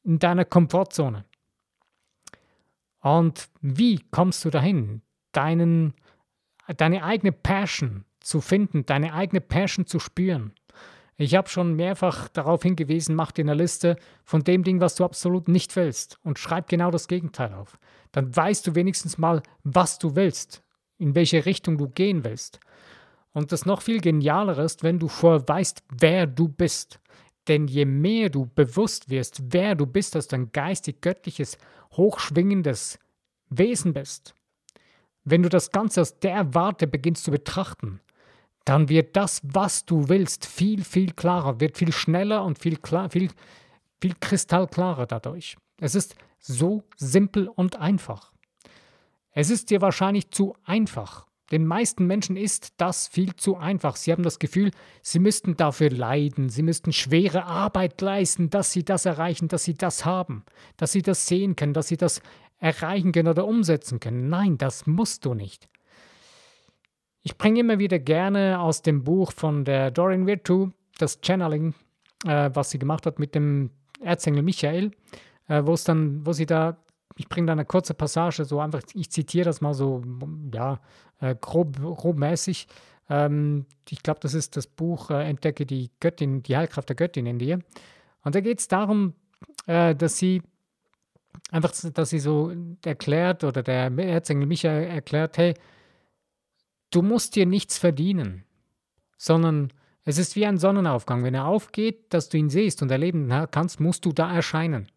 in 0.03 0.19
deiner 0.19 0.45
Komfortzone. 0.45 1.23
Und 3.03 3.49
wie 3.61 3.99
kommst 4.11 4.45
du 4.45 4.49
dahin, 4.49 5.01
deinen, 5.33 5.93
deine 6.77 7.03
eigene 7.03 7.33
Passion 7.33 8.05
zu 8.21 8.39
finden, 8.39 8.85
deine 8.85 9.13
eigene 9.13 9.41
Passion 9.41 9.85
zu 9.85 9.99
spüren? 9.99 10.53
Ich 11.17 11.35
habe 11.35 11.49
schon 11.49 11.75
mehrfach 11.75 12.29
darauf 12.29 12.63
hingewiesen, 12.63 13.13
mach 13.13 13.33
dir 13.33 13.43
eine 13.43 13.55
Liste 13.55 13.97
von 14.23 14.43
dem 14.43 14.63
Ding, 14.63 14.79
was 14.79 14.95
du 14.95 15.03
absolut 15.03 15.49
nicht 15.49 15.75
willst 15.75 16.17
und 16.23 16.39
schreib 16.39 16.69
genau 16.69 16.91
das 16.91 17.09
Gegenteil 17.09 17.53
auf. 17.53 17.77
Dann 18.13 18.33
weißt 18.33 18.65
du 18.65 18.73
wenigstens 18.73 19.17
mal, 19.17 19.43
was 19.63 19.99
du 19.99 20.15
willst, 20.15 20.63
in 20.97 21.13
welche 21.13 21.45
Richtung 21.45 21.77
du 21.77 21.89
gehen 21.89 22.23
willst. 22.23 22.61
Und 23.33 23.51
das 23.51 23.65
noch 23.65 23.81
viel 23.81 23.99
genialere 23.99 24.63
ist, 24.63 24.81
wenn 24.81 24.97
du 24.97 25.09
vorher 25.09 25.45
weißt, 25.45 25.83
wer 25.89 26.25
du 26.25 26.47
bist. 26.47 26.99
Denn 27.47 27.67
je 27.67 27.85
mehr 27.85 28.29
du 28.29 28.45
bewusst 28.45 29.09
wirst, 29.09 29.41
wer 29.49 29.75
du 29.75 29.85
bist, 29.85 30.15
dass 30.15 30.27
du 30.27 30.35
ein 30.37 30.51
geistig 30.51 31.01
göttliches, 31.01 31.57
hochschwingendes 31.91 32.99
Wesen 33.49 33.93
bist, 33.93 34.33
wenn 35.23 35.43
du 35.43 35.49
das 35.49 35.71
Ganze 35.71 36.01
aus 36.01 36.19
der 36.19 36.53
Warte 36.53 36.87
beginnst 36.87 37.23
zu 37.25 37.31
betrachten, 37.31 38.01
dann 38.65 38.87
wird 38.89 39.15
das, 39.15 39.41
was 39.43 39.85
du 39.85 40.07
willst, 40.07 40.45
viel, 40.45 40.83
viel 40.83 41.11
klarer, 41.11 41.59
wird 41.59 41.77
viel 41.77 41.91
schneller 41.91 42.43
und 42.43 42.59
viel, 42.59 42.77
klar, 42.77 43.09
viel, 43.09 43.29
viel 44.01 44.15
kristallklarer 44.19 45.05
dadurch. 45.05 45.57
Es 45.79 45.95
ist 45.95 46.15
so 46.39 46.83
simpel 46.95 47.47
und 47.49 47.75
einfach. 47.77 48.31
Es 49.31 49.49
ist 49.49 49.69
dir 49.69 49.81
wahrscheinlich 49.81 50.31
zu 50.31 50.55
einfach. 50.63 51.27
Den 51.51 51.67
meisten 51.67 52.07
Menschen 52.07 52.35
ist 52.35 52.73
das 52.77 53.07
viel 53.07 53.35
zu 53.35 53.57
einfach. 53.57 53.95
Sie 53.95 54.11
haben 54.11 54.23
das 54.23 54.39
Gefühl, 54.39 54.71
sie 55.01 55.19
müssten 55.19 55.57
dafür 55.57 55.89
leiden, 55.89 56.49
sie 56.49 56.63
müssten 56.63 56.93
schwere 56.93 57.45
Arbeit 57.45 57.99
leisten, 58.01 58.49
dass 58.49 58.71
sie 58.71 58.83
das 58.83 59.05
erreichen, 59.05 59.49
dass 59.49 59.63
sie 59.63 59.75
das 59.75 60.05
haben, 60.05 60.45
dass 60.77 60.93
sie 60.93 61.01
das 61.01 61.27
sehen 61.27 61.55
können, 61.55 61.73
dass 61.73 61.89
sie 61.89 61.97
das 61.97 62.21
erreichen 62.59 63.11
können 63.11 63.27
oder 63.27 63.45
umsetzen 63.45 63.99
können. 63.99 64.29
Nein, 64.29 64.57
das 64.57 64.87
musst 64.87 65.25
du 65.25 65.33
nicht. 65.33 65.67
Ich 67.21 67.37
bringe 67.37 67.59
immer 67.59 67.79
wieder 67.79 67.99
gerne 67.99 68.59
aus 68.59 68.81
dem 68.81 69.03
Buch 69.03 69.31
von 69.33 69.65
der 69.65 69.91
Dorian 69.91 70.27
Virtue 70.27 70.71
das 70.97 71.19
Channeling, 71.21 71.73
äh, 72.25 72.49
was 72.53 72.71
sie 72.71 72.79
gemacht 72.79 73.05
hat 73.05 73.19
mit 73.19 73.35
dem 73.35 73.71
Erzengel 74.01 74.43
Michael, 74.43 74.91
äh, 75.47 75.63
wo 75.65 75.73
es 75.73 75.83
dann, 75.83 76.25
wo 76.25 76.33
sie 76.33 76.45
da 76.45 76.77
ich 77.15 77.29
bringe 77.29 77.47
da 77.47 77.53
eine 77.53 77.65
kurze 77.65 77.93
Passage, 77.93 78.45
so 78.45 78.59
einfach, 78.59 78.81
ich 78.93 79.11
zitiere 79.11 79.45
das 79.45 79.61
mal 79.61 79.73
so, 79.73 80.01
ja, 80.53 80.79
äh, 81.19 81.35
grob, 81.39 81.79
grobmäßig. 81.79 82.67
Ähm, 83.09 83.65
ich 83.89 84.03
glaube, 84.03 84.19
das 84.21 84.33
ist 84.33 84.57
das 84.57 84.67
Buch 84.67 85.09
äh, 85.09 85.27
Entdecke 85.27 85.65
die 85.65 85.91
Göttin, 85.99 86.43
die 86.43 86.57
Heilkraft 86.57 86.89
der 86.89 86.95
Göttin 86.95 87.25
in 87.25 87.39
dir. 87.39 87.59
Und 88.23 88.35
da 88.35 88.41
geht 88.41 88.59
es 88.59 88.67
darum, 88.67 89.13
äh, 89.67 89.95
dass 89.95 90.17
sie 90.17 90.41
einfach, 91.51 91.71
dass 91.93 92.09
sie 92.09 92.19
so 92.19 92.51
erklärt 92.83 93.43
oder 93.43 93.61
der 93.63 93.91
Erzengel 93.97 94.47
Michael 94.47 94.87
erklärt, 94.87 95.37
hey, 95.37 95.53
du 96.89 97.01
musst 97.01 97.35
dir 97.35 97.45
nichts 97.45 97.77
verdienen, 97.77 98.43
sondern 99.17 99.71
es 100.05 100.17
ist 100.17 100.35
wie 100.35 100.45
ein 100.45 100.57
Sonnenaufgang. 100.57 101.23
Wenn 101.23 101.33
er 101.33 101.45
aufgeht, 101.45 102.13
dass 102.13 102.29
du 102.29 102.37
ihn 102.37 102.49
siehst 102.49 102.81
und 102.81 102.91
erleben 102.91 103.29
kannst, 103.51 103.79
musst 103.79 104.05
du 104.05 104.11
da 104.11 104.33
erscheinen 104.33 104.87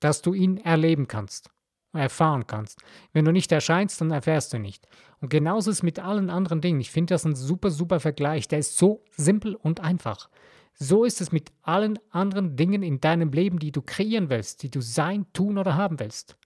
dass 0.00 0.22
du 0.22 0.34
ihn 0.34 0.58
erleben 0.58 1.06
kannst, 1.06 1.50
erfahren 1.92 2.46
kannst. 2.46 2.80
Wenn 3.12 3.24
du 3.24 3.32
nicht 3.32 3.52
erscheinst, 3.52 4.00
dann 4.00 4.10
erfährst 4.10 4.52
du 4.52 4.58
nicht. 4.58 4.86
Und 5.20 5.28
genauso 5.28 5.70
ist 5.70 5.78
es 5.78 5.82
mit 5.82 5.98
allen 5.98 6.30
anderen 6.30 6.60
Dingen. 6.60 6.80
Ich 6.80 6.90
finde 6.90 7.14
das 7.14 7.24
ein 7.24 7.36
super, 7.36 7.70
super 7.70 8.00
Vergleich. 8.00 8.48
Der 8.48 8.58
ist 8.58 8.76
so 8.76 9.04
simpel 9.16 9.54
und 9.54 9.80
einfach. 9.80 10.28
So 10.74 11.04
ist 11.04 11.20
es 11.20 11.30
mit 11.30 11.52
allen 11.62 11.98
anderen 12.10 12.56
Dingen 12.56 12.82
in 12.82 13.00
deinem 13.00 13.30
Leben, 13.30 13.58
die 13.58 13.72
du 13.72 13.82
kreieren 13.82 14.30
willst, 14.30 14.62
die 14.62 14.70
du 14.70 14.80
sein, 14.80 15.26
tun 15.32 15.58
oder 15.58 15.76
haben 15.76 16.00
willst. 16.00 16.36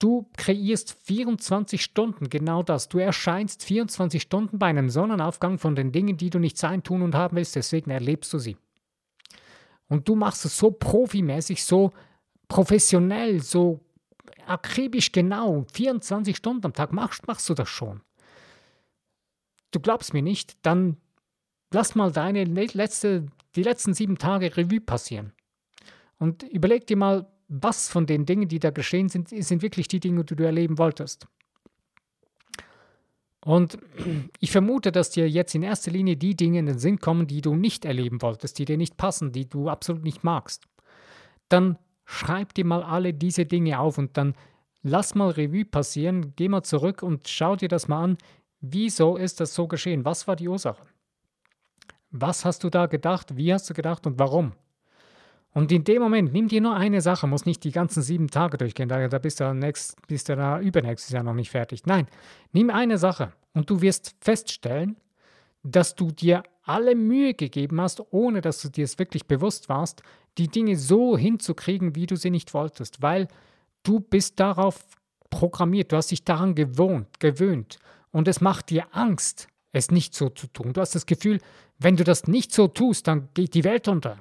Du 0.00 0.28
kreierst 0.36 0.96
24 1.04 1.80
Stunden 1.80 2.28
genau 2.28 2.64
das. 2.64 2.88
Du 2.88 2.98
erscheinst 2.98 3.62
24 3.62 4.20
Stunden 4.20 4.58
bei 4.58 4.66
einem 4.66 4.90
Sonnenaufgang 4.90 5.60
von 5.60 5.76
den 5.76 5.92
Dingen, 5.92 6.16
die 6.16 6.30
du 6.30 6.40
nicht 6.40 6.58
sein, 6.58 6.82
tun 6.82 7.02
und 7.02 7.14
haben 7.14 7.36
willst. 7.36 7.54
Deswegen 7.54 7.92
erlebst 7.92 8.32
du 8.32 8.40
sie. 8.40 8.56
Und 9.86 10.08
du 10.08 10.16
machst 10.16 10.44
es 10.44 10.58
so 10.58 10.72
profimäßig, 10.72 11.64
so 11.64 11.92
professionell, 12.52 13.40
so 13.40 13.80
akribisch 14.46 15.10
genau, 15.10 15.64
24 15.72 16.36
Stunden 16.36 16.66
am 16.66 16.74
Tag 16.74 16.92
machst, 16.92 17.26
machst 17.26 17.48
du 17.48 17.54
das 17.54 17.70
schon. 17.70 18.02
Du 19.70 19.80
glaubst 19.80 20.12
mir 20.12 20.20
nicht, 20.20 20.58
dann 20.60 20.98
lass 21.72 21.94
mal 21.94 22.12
deine 22.12 22.44
letzte, 22.44 23.26
die 23.56 23.62
letzten 23.62 23.94
sieben 23.94 24.18
Tage 24.18 24.54
Revue 24.54 24.82
passieren. 24.82 25.32
Und 26.18 26.42
überleg 26.42 26.86
dir 26.86 26.98
mal, 26.98 27.26
was 27.48 27.88
von 27.88 28.04
den 28.04 28.26
Dingen, 28.26 28.48
die 28.48 28.58
da 28.58 28.68
geschehen 28.68 29.08
sind, 29.08 29.30
sind 29.30 29.62
wirklich 29.62 29.88
die 29.88 30.00
Dinge, 30.00 30.22
die 30.22 30.36
du 30.36 30.44
erleben 30.44 30.76
wolltest. 30.76 31.26
Und 33.44 33.78
ich 34.40 34.50
vermute, 34.50 34.92
dass 34.92 35.10
dir 35.10 35.28
jetzt 35.28 35.54
in 35.54 35.62
erster 35.62 35.90
Linie 35.90 36.18
die 36.18 36.36
Dinge 36.36 36.58
in 36.58 36.66
den 36.66 36.78
Sinn 36.78 36.98
kommen, 36.98 37.26
die 37.26 37.40
du 37.40 37.54
nicht 37.54 37.86
erleben 37.86 38.20
wolltest, 38.20 38.58
die 38.58 38.66
dir 38.66 38.76
nicht 38.76 38.98
passen, 38.98 39.32
die 39.32 39.48
du 39.48 39.70
absolut 39.70 40.04
nicht 40.04 40.22
magst. 40.22 40.64
Dann 41.48 41.78
schreib 42.04 42.54
dir 42.54 42.64
mal 42.64 42.82
alle 42.82 43.14
diese 43.14 43.46
Dinge 43.46 43.78
auf 43.78 43.98
und 43.98 44.16
dann 44.16 44.34
lass 44.82 45.14
mal 45.14 45.30
Revue 45.30 45.64
passieren, 45.64 46.34
geh 46.36 46.48
mal 46.48 46.62
zurück 46.62 47.02
und 47.02 47.28
schau 47.28 47.56
dir 47.56 47.68
das 47.68 47.88
mal 47.88 48.02
an. 48.02 48.18
Wieso 48.60 49.16
ist 49.16 49.40
das 49.40 49.54
so 49.54 49.66
geschehen? 49.66 50.04
Was 50.04 50.28
war 50.28 50.36
die 50.36 50.48
Ursache? 50.48 50.86
Was 52.10 52.44
hast 52.44 52.62
du 52.64 52.70
da 52.70 52.86
gedacht? 52.86 53.36
Wie 53.36 53.52
hast 53.52 53.68
du 53.70 53.74
gedacht 53.74 54.06
und 54.06 54.18
warum? 54.18 54.52
Und 55.54 55.70
in 55.70 55.84
dem 55.84 56.00
Moment, 56.00 56.32
nimm 56.32 56.48
dir 56.48 56.60
nur 56.60 56.74
eine 56.74 57.00
Sache, 57.02 57.26
muss 57.26 57.44
nicht 57.44 57.62
die 57.64 57.72
ganzen 57.72 58.02
sieben 58.02 58.28
Tage 58.28 58.56
durchgehen, 58.56 58.88
da, 58.88 59.06
da 59.08 59.18
bist, 59.18 59.40
du 59.40 59.52
nächst, 59.52 59.96
bist 60.06 60.28
du 60.28 60.36
da 60.36 60.58
übernächstes 60.60 61.12
Jahr 61.12 61.22
noch 61.22 61.34
nicht 61.34 61.50
fertig. 61.50 61.84
Nein, 61.84 62.06
nimm 62.52 62.70
eine 62.70 62.96
Sache 62.96 63.32
und 63.52 63.68
du 63.68 63.82
wirst 63.82 64.16
feststellen, 64.20 64.96
dass 65.62 65.94
du 65.94 66.10
dir 66.10 66.42
alle 66.64 66.94
Mühe 66.94 67.34
gegeben 67.34 67.80
hast, 67.80 68.02
ohne 68.12 68.40
dass 68.40 68.62
du 68.62 68.68
dir 68.68 68.84
es 68.84 68.98
wirklich 68.98 69.26
bewusst 69.26 69.68
warst, 69.68 70.02
die 70.38 70.48
Dinge 70.48 70.76
so 70.76 71.16
hinzukriegen, 71.16 71.94
wie 71.94 72.06
du 72.06 72.16
sie 72.16 72.30
nicht 72.30 72.54
wolltest, 72.54 73.02
weil 73.02 73.28
du 73.82 74.00
bist 74.00 74.40
darauf 74.40 74.86
programmiert, 75.30 75.92
du 75.92 75.96
hast 75.96 76.10
dich 76.10 76.24
daran 76.24 76.54
gewohnt, 76.54 77.20
gewöhnt 77.20 77.78
und 78.10 78.28
es 78.28 78.40
macht 78.40 78.70
dir 78.70 78.86
Angst, 78.92 79.48
es 79.72 79.90
nicht 79.90 80.14
so 80.14 80.28
zu 80.28 80.46
tun. 80.46 80.72
Du 80.72 80.80
hast 80.80 80.94
das 80.94 81.06
Gefühl, 81.06 81.38
wenn 81.78 81.96
du 81.96 82.04
das 82.04 82.26
nicht 82.26 82.52
so 82.52 82.68
tust, 82.68 83.08
dann 83.08 83.28
geht 83.34 83.54
die 83.54 83.64
Welt 83.64 83.88
unter. 83.88 84.18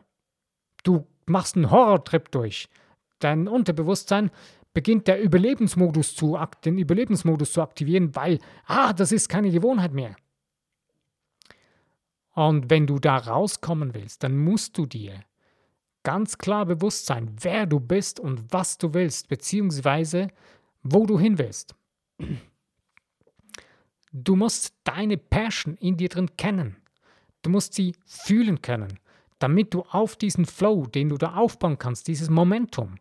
Du 0.83 1.05
machst 1.25 1.55
einen 1.55 1.69
Horrortrip 1.69 2.31
durch. 2.31 2.69
Dein 3.19 3.47
Unterbewusstsein 3.47 4.31
beginnt 4.73 5.07
der 5.07 5.21
Überlebensmodus 5.21 6.15
zu, 6.15 6.37
den 6.63 6.77
Überlebensmodus 6.77 7.53
zu 7.53 7.61
aktivieren, 7.61 8.15
weil, 8.15 8.39
ah, 8.65 8.93
das 8.93 9.11
ist 9.11 9.27
keine 9.27 9.51
Gewohnheit 9.51 9.93
mehr. 9.93 10.15
Und 12.33 12.69
wenn 12.69 12.87
du 12.87 12.99
da 12.99 13.17
rauskommen 13.17 13.93
willst, 13.93 14.23
dann 14.23 14.37
musst 14.37 14.77
du 14.77 14.85
dir 14.85 15.23
ganz 16.03 16.37
klar 16.37 16.65
bewusst 16.65 17.05
sein, 17.05 17.35
wer 17.41 17.65
du 17.65 17.79
bist 17.79 18.19
und 18.19 18.51
was 18.51 18.77
du 18.77 18.93
willst, 18.93 19.27
beziehungsweise 19.27 20.29
wo 20.83 21.05
du 21.05 21.19
hin 21.19 21.37
willst. 21.37 21.75
Du 24.11 24.35
musst 24.35 24.75
deine 24.83 25.17
Passion 25.17 25.77
in 25.77 25.97
dir 25.97 26.09
drin 26.09 26.35
kennen. 26.37 26.77
Du 27.41 27.49
musst 27.49 27.73
sie 27.73 27.95
fühlen 28.05 28.61
können, 28.61 28.99
damit 29.39 29.73
du 29.73 29.83
auf 29.83 30.15
diesen 30.15 30.45
Flow, 30.45 30.85
den 30.85 31.09
du 31.09 31.17
da 31.17 31.35
aufbauen 31.35 31.77
kannst, 31.77 32.07
dieses 32.07 32.29
Momentum, 32.29 32.95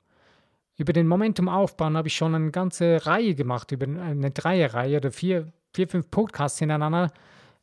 über 0.80 0.94
den 0.94 1.06
Momentum 1.06 1.50
aufbauen 1.50 1.94
habe 1.94 2.08
ich 2.08 2.16
schon 2.16 2.34
eine 2.34 2.50
ganze 2.50 3.04
Reihe 3.04 3.34
gemacht, 3.34 3.70
über 3.70 3.84
eine 3.84 4.30
Dreierreihe 4.30 4.96
oder 4.96 5.10
vier, 5.10 5.52
vier, 5.74 5.86
fünf 5.86 6.10
Podcasts 6.10 6.58
hintereinander, 6.58 7.12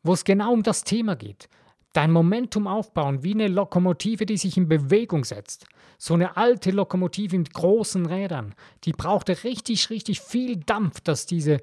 wo 0.07 0.13
es 0.13 0.23
genau 0.23 0.53
um 0.53 0.63
das 0.63 0.83
Thema 0.83 1.15
geht. 1.15 1.49
Dein 1.93 2.11
Momentum 2.11 2.67
aufbauen, 2.67 3.23
wie 3.23 3.33
eine 3.33 3.47
Lokomotive, 3.47 4.25
die 4.25 4.37
sich 4.37 4.57
in 4.57 4.67
Bewegung 4.67 5.23
setzt. 5.23 5.65
So 5.97 6.13
eine 6.13 6.37
alte 6.37 6.71
Lokomotive 6.71 7.37
mit 7.37 7.53
großen 7.53 8.05
Rädern, 8.05 8.55
die 8.83 8.91
brauchte 8.93 9.43
richtig, 9.43 9.89
richtig 9.89 10.21
viel 10.21 10.57
Dampf, 10.57 11.01
dass 11.01 11.25
diese 11.25 11.57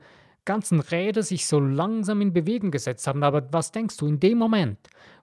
ganzen 0.45 0.81
Räder 0.81 1.23
sich 1.23 1.47
so 1.47 1.61
langsam 1.61 2.21
in 2.21 2.33
Bewegung 2.33 2.71
gesetzt 2.71 3.07
haben. 3.07 3.23
Aber 3.23 3.47
was 3.53 3.73
denkst 3.73 3.97
du, 3.97 4.07
in 4.07 4.21
dem 4.21 4.39
Moment, 4.39 4.79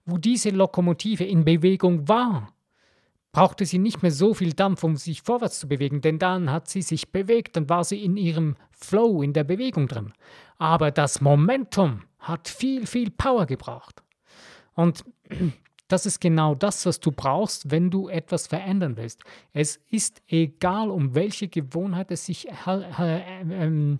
wo 0.05 0.17
diese 0.17 0.49
Lokomotive 0.49 1.23
in 1.23 1.45
Bewegung 1.45 2.07
war, 2.07 2.53
brauchte 3.31 3.65
sie 3.65 3.79
nicht 3.79 4.01
mehr 4.01 4.11
so 4.11 4.33
viel 4.33 4.53
Dampf, 4.53 4.83
um 4.83 4.97
sich 4.97 5.21
vorwärts 5.21 5.59
zu 5.59 5.67
bewegen, 5.67 6.01
denn 6.01 6.19
dann 6.19 6.51
hat 6.51 6.69
sie 6.69 6.81
sich 6.81 7.11
bewegt, 7.11 7.55
dann 7.55 7.69
war 7.69 7.83
sie 7.83 8.03
in 8.03 8.17
ihrem 8.17 8.55
Flow, 8.71 9.21
in 9.21 9.33
der 9.33 9.43
Bewegung 9.43 9.87
drin. 9.87 10.13
Aber 10.57 10.91
das 10.91 11.21
Momentum 11.21 12.01
hat 12.21 12.47
viel, 12.47 12.85
viel 12.87 13.11
Power 13.11 13.45
gebraucht. 13.45 14.01
Und 14.73 15.03
das 15.87 16.05
ist 16.05 16.21
genau 16.21 16.55
das, 16.55 16.85
was 16.85 16.99
du 16.99 17.11
brauchst, 17.11 17.69
wenn 17.69 17.89
du 17.89 18.07
etwas 18.07 18.47
verändern 18.47 18.95
willst. 18.95 19.23
Es 19.51 19.77
ist 19.89 20.21
egal, 20.27 20.89
um 20.89 21.15
welche 21.15 21.49
Gewohnheit 21.49 22.11
es 22.11 22.25
sich, 22.25 22.47
äh, 22.47 22.53
ähm, 23.49 23.99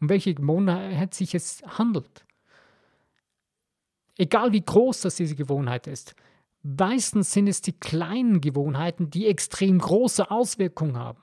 um 0.00 0.08
welche 0.08 0.34
Gewohnheit 0.34 1.14
sich 1.14 1.34
es 1.34 1.62
handelt. 1.78 2.24
Egal 4.16 4.52
wie 4.52 4.62
groß 4.62 5.02
das 5.02 5.16
diese 5.16 5.36
Gewohnheit 5.36 5.86
ist. 5.86 6.14
Meistens 6.62 7.32
sind 7.32 7.46
es 7.46 7.62
die 7.62 7.72
kleinen 7.72 8.40
Gewohnheiten, 8.40 9.08
die 9.08 9.26
extrem 9.26 9.78
große 9.78 10.30
Auswirkungen 10.30 10.98
haben. 10.98 11.22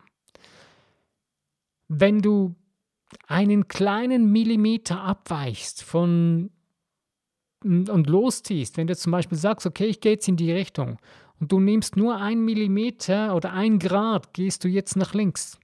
Wenn 1.87 2.21
du 2.21 2.55
einen 3.27 3.67
kleinen 3.67 4.31
Millimeter 4.31 5.01
abweichst 5.01 5.83
von 5.83 6.51
und 7.63 8.07
losziehst, 8.07 8.77
wenn 8.77 8.87
du 8.87 8.95
zum 8.95 9.11
Beispiel 9.11 9.37
sagst, 9.37 9.65
okay, 9.65 9.87
ich 9.87 9.99
gehe 9.99 10.13
jetzt 10.13 10.27
in 10.27 10.37
die 10.37 10.51
Richtung 10.51 10.97
und 11.39 11.51
du 11.51 11.59
nimmst 11.59 11.97
nur 11.97 12.17
ein 12.17 12.39
Millimeter 12.41 13.35
oder 13.35 13.51
ein 13.53 13.79
Grad, 13.79 14.33
gehst 14.33 14.63
du 14.63 14.67
jetzt 14.67 14.95
nach 14.95 15.13
links. 15.13 15.59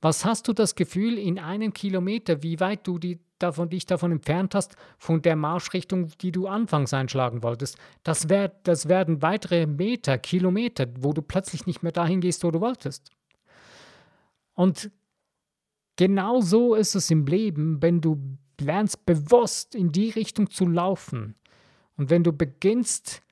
Was 0.00 0.24
hast 0.24 0.46
du 0.46 0.52
das 0.52 0.74
Gefühl 0.74 1.18
in 1.18 1.38
einem 1.38 1.72
Kilometer, 1.72 2.42
wie 2.42 2.60
weit 2.60 2.86
du 2.86 2.98
die, 2.98 3.18
davon, 3.38 3.68
dich 3.68 3.84
davon 3.86 4.12
entfernt 4.12 4.54
hast, 4.54 4.76
von 4.96 5.22
der 5.22 5.34
Marschrichtung, 5.34 6.08
die 6.20 6.30
du 6.30 6.46
anfangs 6.46 6.94
einschlagen 6.94 7.42
wolltest? 7.42 7.78
Das, 8.04 8.28
wär, 8.28 8.48
das 8.62 8.88
werden 8.88 9.22
weitere 9.22 9.66
Meter, 9.66 10.18
Kilometer, 10.18 10.86
wo 11.00 11.12
du 11.12 11.22
plötzlich 11.22 11.66
nicht 11.66 11.82
mehr 11.82 11.92
dahin 11.92 12.20
gehst, 12.20 12.44
wo 12.44 12.50
du 12.50 12.60
wolltest. 12.60 13.10
Und 14.54 14.90
genau 15.98 16.40
so 16.40 16.74
ist 16.74 16.94
es 16.94 17.10
im 17.10 17.26
Leben, 17.26 17.82
wenn 17.82 18.00
du 18.00 18.38
lernst 18.58 19.04
bewusst 19.04 19.74
in 19.74 19.92
die 19.92 20.08
Richtung 20.08 20.48
zu 20.48 20.66
laufen 20.66 21.34
und 21.96 22.08
wenn 22.08 22.24
du 22.24 22.32
beginnst, 22.32 23.22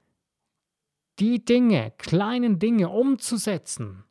die 1.18 1.42
Dinge, 1.42 1.94
kleinen 1.96 2.58
Dinge 2.58 2.90
umzusetzen, 2.90 4.04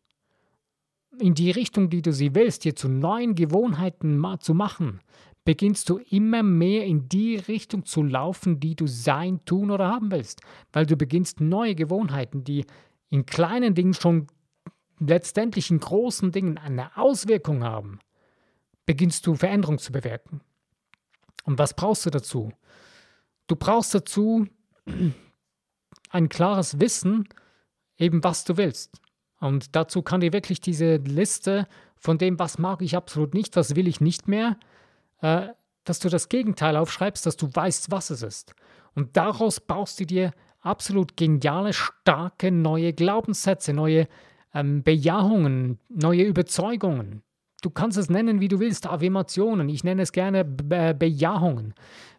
in 1.19 1.35
die 1.35 1.51
Richtung, 1.51 1.89
die 1.89 2.01
du 2.01 2.11
sie 2.11 2.33
willst, 2.33 2.65
dir 2.65 2.75
zu 2.75 2.89
neuen 2.89 3.35
Gewohnheiten 3.35 4.21
zu 4.39 4.53
machen, 4.53 5.01
beginnst 5.45 5.89
du 5.89 5.99
immer 6.09 6.43
mehr 6.43 6.85
in 6.85 7.07
die 7.07 7.35
Richtung 7.35 7.85
zu 7.85 8.03
laufen, 8.03 8.59
die 8.59 8.75
du 8.75 8.87
sein, 8.87 9.45
tun 9.45 9.69
oder 9.69 9.87
haben 9.87 10.11
willst. 10.11 10.41
Weil 10.73 10.85
du 10.85 10.97
beginnst 10.97 11.39
neue 11.39 11.75
Gewohnheiten, 11.75 12.43
die 12.43 12.65
in 13.09 13.25
kleinen 13.25 13.75
Dingen 13.75 13.93
schon 13.93 14.27
letztendlich 14.99 15.69
in 15.69 15.79
großen 15.79 16.31
Dingen 16.31 16.57
eine 16.57 16.97
Auswirkung 16.97 17.63
haben, 17.63 17.99
beginnst 18.85 19.25
du 19.25 19.35
Veränderung 19.35 19.77
zu 19.77 19.91
bewirken. 19.91 20.41
Und 21.43 21.59
was 21.59 21.73
brauchst 21.73 22.05
du 22.05 22.09
dazu? 22.09 22.51
Du 23.47 23.55
brauchst 23.55 23.93
dazu 23.93 24.47
ein 26.09 26.29
klares 26.29 26.79
Wissen, 26.79 27.27
eben 27.97 28.23
was 28.23 28.43
du 28.43 28.57
willst. 28.57 28.99
Und 29.39 29.75
dazu 29.75 30.01
kann 30.01 30.21
dir 30.21 30.33
wirklich 30.33 30.61
diese 30.61 30.95
Liste 30.97 31.67
von 31.97 32.17
dem, 32.17 32.39
was 32.39 32.57
mag 32.57 32.81
ich 32.81 32.95
absolut 32.95 33.33
nicht, 33.33 33.55
was 33.55 33.75
will 33.75 33.87
ich 33.87 34.01
nicht 34.01 34.27
mehr, 34.27 34.57
äh, 35.21 35.49
dass 35.83 35.99
du 35.99 36.09
das 36.09 36.29
Gegenteil 36.29 36.77
aufschreibst, 36.77 37.25
dass 37.25 37.37
du 37.37 37.53
weißt, 37.53 37.91
was 37.91 38.09
es 38.09 38.21
ist. 38.21 38.55
Und 38.95 39.17
daraus 39.17 39.59
baust 39.59 39.99
du 39.99 40.05
dir 40.05 40.31
absolut 40.61 41.15
geniale, 41.15 41.73
starke 41.73 42.51
neue 42.51 42.93
Glaubenssätze, 42.93 43.73
neue 43.73 44.07
ähm, 44.53 44.83
Bejahungen, 44.83 45.79
neue 45.89 46.23
Überzeugungen, 46.23 47.21
du 47.65 47.71
kannst 47.71 47.97
es 47.97 48.09
nennen, 48.09 48.39
wie 48.39 48.47
du 48.47 48.59
willst, 48.59 48.85
Affirmationen. 48.85 49.69
Ich 49.69 49.83
nenne 49.83 50.03
es 50.03 50.11
gerne 50.11 50.45
Be 50.45 50.93
Bejahungen. 50.93 51.73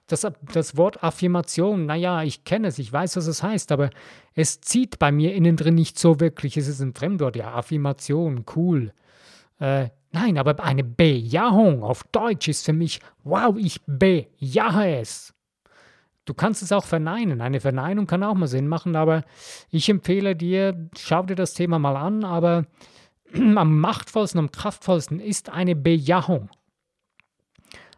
Das, 0.08 0.26
das 0.52 0.76
Wort 0.76 1.02
Affirmation, 1.02 1.86
naja, 1.86 2.22
ich 2.22 2.44
kenne 2.44 2.68
es, 2.68 2.78
ich 2.78 2.92
weiß, 2.92 3.16
was 3.16 3.26
es 3.26 3.42
heißt, 3.42 3.72
aber 3.72 3.90
es 4.34 4.60
zieht 4.60 4.98
bei 4.98 5.10
mir 5.10 5.34
innen 5.34 5.56
drin 5.56 5.74
nicht 5.74 5.98
so 5.98 6.20
wirklich. 6.20 6.56
Es 6.56 6.68
ist 6.68 6.80
ein 6.80 6.94
Fremdwort, 6.94 7.36
ja, 7.36 7.54
Affirmation, 7.54 8.44
cool. 8.54 8.92
Äh, 9.58 9.88
nein, 10.12 10.38
aber 10.38 10.62
eine 10.62 10.84
Bejahung 10.84 11.82
auf 11.82 12.04
Deutsch 12.12 12.48
ist 12.48 12.64
für 12.64 12.72
mich, 12.72 13.00
wow, 13.24 13.56
ich 13.56 13.80
bejahe 13.86 15.00
es. 15.00 15.34
Du 16.24 16.34
kannst 16.34 16.62
es 16.62 16.72
auch 16.72 16.84
verneinen. 16.84 17.40
Eine 17.40 17.60
Verneinung 17.60 18.06
kann 18.06 18.22
auch 18.22 18.34
mal 18.34 18.48
Sinn 18.48 18.68
machen, 18.68 18.96
aber 18.96 19.24
ich 19.70 19.88
empfehle 19.88 20.34
dir, 20.36 20.88
schau 20.96 21.22
dir 21.22 21.36
das 21.36 21.54
Thema 21.54 21.78
mal 21.78 21.96
an, 21.96 22.24
aber 22.24 22.66
am 23.56 23.78
machtvollsten, 23.80 24.38
am 24.38 24.50
kraftvollsten 24.50 25.21
ist 25.21 25.50
eine 25.50 25.76
Bejahung. 25.76 26.50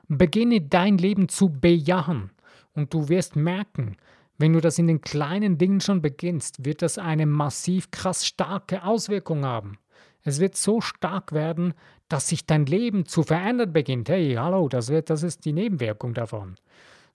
Beginne 0.09 0.63
dein 0.63 0.97
Leben 0.99 1.29
zu 1.29 1.51
bejahen 1.51 2.31
und 2.75 2.95
du 2.95 3.09
wirst 3.09 3.37
merken, 3.37 3.97
wenn 4.39 4.53
du 4.53 4.61
das 4.61 4.79
in 4.79 4.87
den 4.87 5.01
kleinen 5.01 5.59
Dingen 5.59 5.81
schon 5.81 6.01
beginnst, 6.01 6.65
wird 6.65 6.81
das 6.81 6.97
eine 6.97 7.27
massiv 7.27 7.91
krass 7.91 8.25
starke 8.25 8.85
Auswirkung 8.85 9.45
haben. 9.45 9.79
Es 10.23 10.41
wird 10.41 10.57
so 10.57 10.81
stark 10.81 11.33
werden, 11.33 11.75
dass 12.09 12.29
sich 12.29 12.47
dein 12.47 12.67
Leben 12.67 13.05
zu 13.05 13.23
verändern 13.23 13.73
beginnt. 13.73 14.09
Hey, 14.09 14.35
hallo, 14.35 14.69
das, 14.69 14.89
wird, 14.89 15.11
das 15.11 15.23
ist 15.23 15.45
die 15.45 15.53
Nebenwirkung 15.53 16.15
davon. 16.15 16.55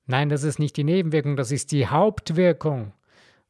Nein, 0.06 0.30
das 0.30 0.44
ist 0.44 0.60
nicht 0.60 0.76
die 0.76 0.84
Nebenwirkung, 0.84 1.36
das 1.38 1.52
ist 1.52 1.72
die 1.72 1.88
Hauptwirkung. 1.88 2.92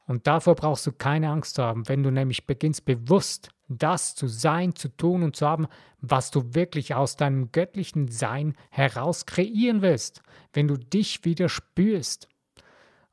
Und 0.05 0.27
davor 0.27 0.55
brauchst 0.55 0.85
du 0.85 0.91
keine 0.91 1.29
Angst 1.29 1.55
zu 1.55 1.63
haben, 1.63 1.87
wenn 1.87 2.03
du 2.03 2.11
nämlich 2.11 2.45
beginnst 2.45 2.85
bewusst 2.85 3.49
das 3.69 4.15
zu 4.15 4.27
sein, 4.27 4.75
zu 4.75 4.89
tun 4.89 5.23
und 5.23 5.35
zu 5.35 5.47
haben, 5.47 5.67
was 6.01 6.31
du 6.31 6.53
wirklich 6.53 6.93
aus 6.93 7.15
deinem 7.15 7.51
göttlichen 7.51 8.09
Sein 8.09 8.55
heraus 8.69 9.25
kreieren 9.25 9.81
willst, 9.81 10.21
wenn 10.51 10.67
du 10.67 10.77
dich 10.77 11.23
wieder 11.23 11.49
spürst. 11.49 12.27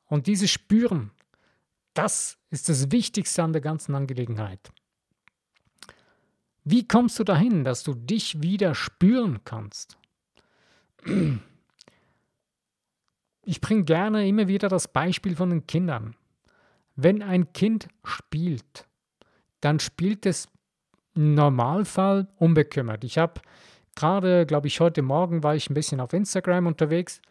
Und 0.05 0.27
dieses 0.27 0.51
Spüren, 0.51 1.11
das 1.93 2.37
ist 2.49 2.69
das 2.69 2.91
Wichtigste 2.91 3.43
an 3.43 3.53
der 3.53 3.61
ganzen 3.61 3.95
Angelegenheit. 3.95 4.71
Wie 6.63 6.87
kommst 6.87 7.17
du 7.17 7.23
dahin, 7.23 7.63
dass 7.63 7.83
du 7.83 7.93
dich 7.93 8.41
wieder 8.41 8.75
spüren 8.75 9.39
kannst? 9.45 9.97
ich 13.43 13.61
bringe 13.61 13.83
gerne 13.83 14.27
immer 14.27 14.47
wieder 14.47 14.69
das 14.69 14.87
Beispiel 14.87 15.35
von 15.35 15.49
den 15.49 15.65
Kindern. 15.65 16.15
Wenn 16.95 17.21
ein 17.21 17.53
Kind 17.53 17.87
spielt, 18.03 18.87
dann 19.61 19.79
spielt 19.79 20.25
es 20.25 20.47
im 21.15 21.33
Normalfall 21.33 22.27
unbekümmert. 22.37 23.03
Ich 23.03 23.17
habe 23.17 23.41
gerade, 23.95 24.45
glaube 24.45 24.67
ich, 24.67 24.79
heute 24.79 25.01
Morgen 25.01 25.43
war 25.43 25.55
ich 25.55 25.69
ein 25.69 25.73
bisschen 25.73 25.99
auf 25.99 26.13
Instagram 26.13 26.67
unterwegs, 26.67 27.21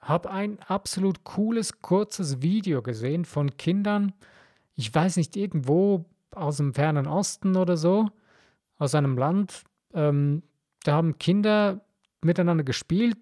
habe 0.00 0.30
ein 0.30 0.58
absolut 0.60 1.24
cooles, 1.24 1.80
kurzes 1.80 2.42
Video 2.42 2.82
gesehen 2.82 3.24
von 3.24 3.56
Kindern, 3.56 4.12
ich 4.74 4.92
weiß 4.92 5.16
nicht, 5.16 5.36
irgendwo 5.36 6.06
aus 6.34 6.56
dem 6.56 6.74
fernen 6.74 7.06
Osten 7.06 7.56
oder 7.56 7.76
so, 7.76 8.08
aus 8.78 8.94
einem 8.94 9.16
Land. 9.16 9.62
Ähm, 9.94 10.42
da 10.82 10.94
haben 10.94 11.18
Kinder 11.18 11.84
miteinander 12.22 12.64
gespielt, 12.64 13.18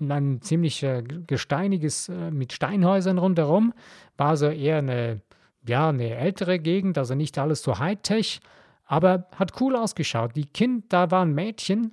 ein 0.00 0.40
ziemlich 0.40 0.82
äh, 0.82 1.02
gesteiniges, 1.02 2.08
äh, 2.08 2.30
mit 2.30 2.52
Steinhäusern 2.52 3.18
rundherum. 3.18 3.72
War 4.16 4.28
also 4.28 4.48
eher 4.48 4.78
eine, 4.78 5.20
ja, 5.66 5.88
eine 5.88 6.16
ältere 6.16 6.58
Gegend, 6.58 6.98
also 6.98 7.14
nicht 7.14 7.38
alles 7.38 7.62
so 7.62 7.78
Hightech, 7.78 8.40
aber 8.84 9.26
hat 9.36 9.60
cool 9.60 9.76
ausgeschaut. 9.76 10.36
Die 10.36 10.46
Kind, 10.46 10.92
da 10.92 11.10
war 11.10 11.24
ein 11.24 11.34
Mädchen, 11.34 11.92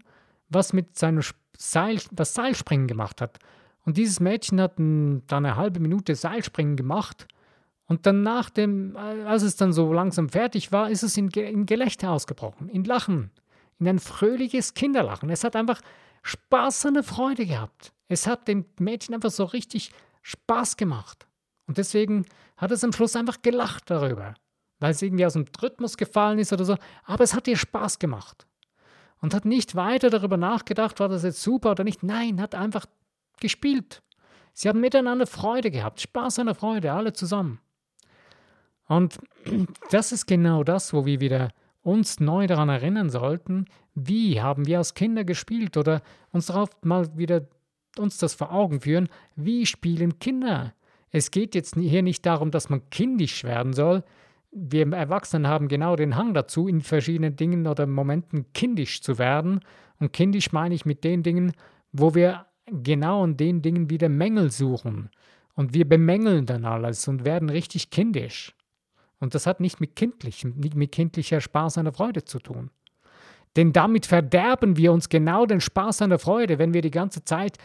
was 0.50 0.74
mit 0.74 0.98
seinem 0.98 1.22
Seil, 1.58 2.00
das 2.12 2.34
Seilspringen 2.34 2.88
gemacht 2.88 3.22
hat. 3.22 3.40
Und 3.86 3.98
dieses 3.98 4.20
Mädchen 4.20 4.62
hat 4.62 4.80
ein, 4.80 5.26
dann 5.28 5.46
eine 5.46 5.56
halbe 5.56 5.80
Minute 5.80 6.16
Seilspringen 6.16 6.76
gemacht. 6.76 7.28
Und 7.88 8.06
dann 8.06 8.24
nach 8.24 8.50
dem, 8.50 8.96
als 8.96 9.44
es 9.44 9.58
dann 9.58 9.74
so 9.74 9.92
langsam 9.92 10.30
fertig 10.30 10.72
war, 10.72 10.90
ist 10.90 11.04
es 11.04 11.18
in, 11.18 11.30
in 11.30 11.66
Gelächter 11.66 12.12
ausgebrochen, 12.12 12.70
in 12.70 12.84
Lachen, 12.84 13.32
in 13.80 13.88
ein 13.88 14.00
fröhliches 14.00 14.74
Kinderlachen. 14.74 15.30
Es 15.30 15.44
hat 15.44 15.56
einfach 15.56 15.82
Spaß 16.24 16.86
und 16.86 17.04
Freude 17.04 17.46
gehabt. 17.46 17.94
Es 18.08 18.28
hat 18.28 18.48
dem 18.48 18.66
Mädchen 18.80 19.16
einfach 19.16 19.32
so 19.32 19.46
richtig 19.46 19.92
Spaß 20.22 20.78
gemacht. 20.78 21.28
Und 21.68 21.78
deswegen 21.78 22.26
hat 22.58 22.72
es 22.72 22.84
am 22.84 22.94
Schluss 22.94 23.16
einfach 23.16 23.42
gelacht 23.42 23.90
darüber, 23.90 24.34
weil 24.80 24.92
es 24.92 25.02
irgendwie 25.02 25.26
aus 25.26 25.34
dem 25.34 25.46
Rhythmus 25.62 25.98
gefallen 25.98 26.40
ist 26.40 26.54
oder 26.54 26.66
so. 26.66 26.78
Aber 27.06 27.24
es 27.24 27.34
hat 27.34 27.48
ihr 27.48 27.58
Spaß 27.58 28.00
gemacht. 28.00 28.46
Und 29.22 29.34
hat 29.34 29.46
nicht 29.46 29.76
weiter 29.76 30.10
darüber 30.10 30.38
nachgedacht, 30.38 31.00
war 31.00 31.08
das 31.08 31.24
jetzt 31.24 31.42
super 31.42 31.72
oder 31.72 31.84
nicht. 31.84 32.04
Nein, 32.04 32.42
hat 32.42 32.56
einfach 32.56 32.86
gespielt. 33.40 34.02
Sie 34.54 34.68
haben 34.68 34.82
miteinander 34.82 35.28
Freude 35.28 35.72
gehabt, 35.72 36.02
Spaß 36.02 36.36
der 36.36 36.56
Freude, 36.56 36.92
alle 36.92 37.14
zusammen. 37.14 37.60
Und 38.88 39.20
das 39.92 40.12
ist 40.12 40.26
genau 40.26 40.64
das, 40.64 40.94
wo 40.94 41.06
wir 41.06 41.20
wieder 41.20 41.50
uns 41.84 42.20
neu 42.20 42.48
daran 42.48 42.70
erinnern 42.70 43.10
sollten, 43.10 43.66
wie 43.96 44.42
haben 44.42 44.66
wir 44.68 44.78
als 44.78 44.94
Kinder 44.94 45.24
gespielt 45.24 45.78
oder 45.78 46.02
uns 46.32 46.48
darauf 46.48 46.70
mal 46.84 47.18
wieder 47.18 47.48
uns 47.98 48.18
das 48.18 48.34
vor 48.34 48.54
Augen 48.54 48.82
führen, 48.82 49.10
wie 49.36 49.66
spielen 49.66 50.20
Kinder. 50.20 50.74
Es 51.12 51.32
geht 51.32 51.56
jetzt 51.56 51.76
hier 51.76 52.02
nicht 52.02 52.26
darum, 52.26 52.52
dass 52.52 52.70
man 52.70 52.90
kindisch 52.90 53.44
werden 53.44 53.74
soll. 53.74 54.04
Wir 54.52 54.90
Erwachsenen 54.92 55.48
haben 55.48 55.68
genau 55.68 55.96
den 55.96 56.16
Hang 56.16 56.34
dazu, 56.34 56.68
in 56.68 56.82
verschiedenen 56.82 57.36
Dingen 57.36 57.68
oder 57.68 57.86
Momenten 57.86 58.52
kindisch 58.54 59.02
zu 59.02 59.18
werden. 59.18 59.60
Und 60.00 60.14
kindisch 60.14 60.52
meine 60.52 60.76
ich 60.76 60.86
mit 60.86 61.04
den 61.04 61.24
Dingen, 61.24 61.54
wo 61.92 62.16
wir 62.16 62.46
genau 62.66 63.24
an 63.24 63.38
den 63.38 63.62
Dingen 63.62 63.90
wieder 63.90 64.10
Mängel 64.10 64.52
suchen. 64.52 65.10
Und 65.54 65.74
wir 65.74 65.88
bemängeln 65.88 66.46
dann 66.46 66.66
alles 66.66 67.08
und 67.08 67.26
werden 67.26 67.50
richtig 67.50 67.90
kindisch. 67.90 68.56
Und 69.20 69.36
das 69.36 69.46
hat 69.46 69.60
nicht 69.60 69.80
mit, 69.80 69.96
kindlich, 69.96 70.44
nicht 70.44 70.76
mit 70.76 70.92
kindlicher 70.92 71.42
Spaß 71.42 71.76
der 71.76 71.94
Freude 71.94 72.24
zu 72.24 72.40
tun. 72.40 72.72
Denn 73.56 73.74
damit 73.74 74.06
verderben 74.06 74.78
wir 74.78 74.94
uns 74.94 75.10
genau 75.10 75.46
den 75.46 75.62
Spaß 75.62 76.02
an 76.02 76.10
der 76.10 76.20
Freude, 76.20 76.58
wenn 76.58 76.74
wir 76.74 76.82
die 76.82 76.92
ganze 76.92 77.24
Zeit 77.26 77.58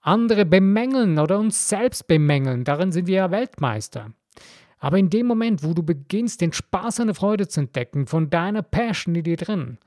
andere 0.00 0.44
bemängeln 0.44 1.18
oder 1.18 1.38
uns 1.38 1.68
selbst 1.68 2.06
bemängeln. 2.06 2.64
Darin 2.64 2.92
sind 2.92 3.06
wir 3.06 3.16
ja 3.16 3.30
Weltmeister. 3.30 4.12
Aber 4.78 4.98
in 4.98 5.10
dem 5.10 5.26
Moment, 5.26 5.62
wo 5.62 5.74
du 5.74 5.82
beginnst, 5.82 6.40
den 6.40 6.52
Spaß 6.52 7.00
an 7.00 7.08
der 7.08 7.14
Freude 7.14 7.48
zu 7.48 7.60
entdecken, 7.60 8.06
von 8.06 8.30
deiner 8.30 8.62
Passion 8.62 9.14
in 9.14 9.24
dir 9.24 9.36
drin, 9.36 9.78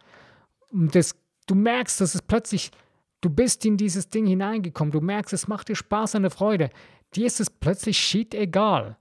und 0.69 0.95
das, 0.95 1.15
du 1.47 1.55
merkst, 1.55 2.01
dass 2.01 2.15
es 2.15 2.21
plötzlich, 2.21 2.71
du 3.21 3.29
bist 3.29 3.65
in 3.65 3.77
dieses 3.77 4.09
Ding 4.09 4.25
hineingekommen, 4.25 4.91
du 4.91 5.01
merkst, 5.01 5.33
es 5.33 5.47
macht 5.47 5.69
dir 5.69 5.75
Spaß 5.75 6.15
an 6.15 6.23
der 6.23 6.31
Freude, 6.31 6.69
dir 7.15 7.27
ist 7.27 7.39
es 7.39 7.49
plötzlich 7.49 7.97
shit 7.97 8.33
egal 8.33 8.97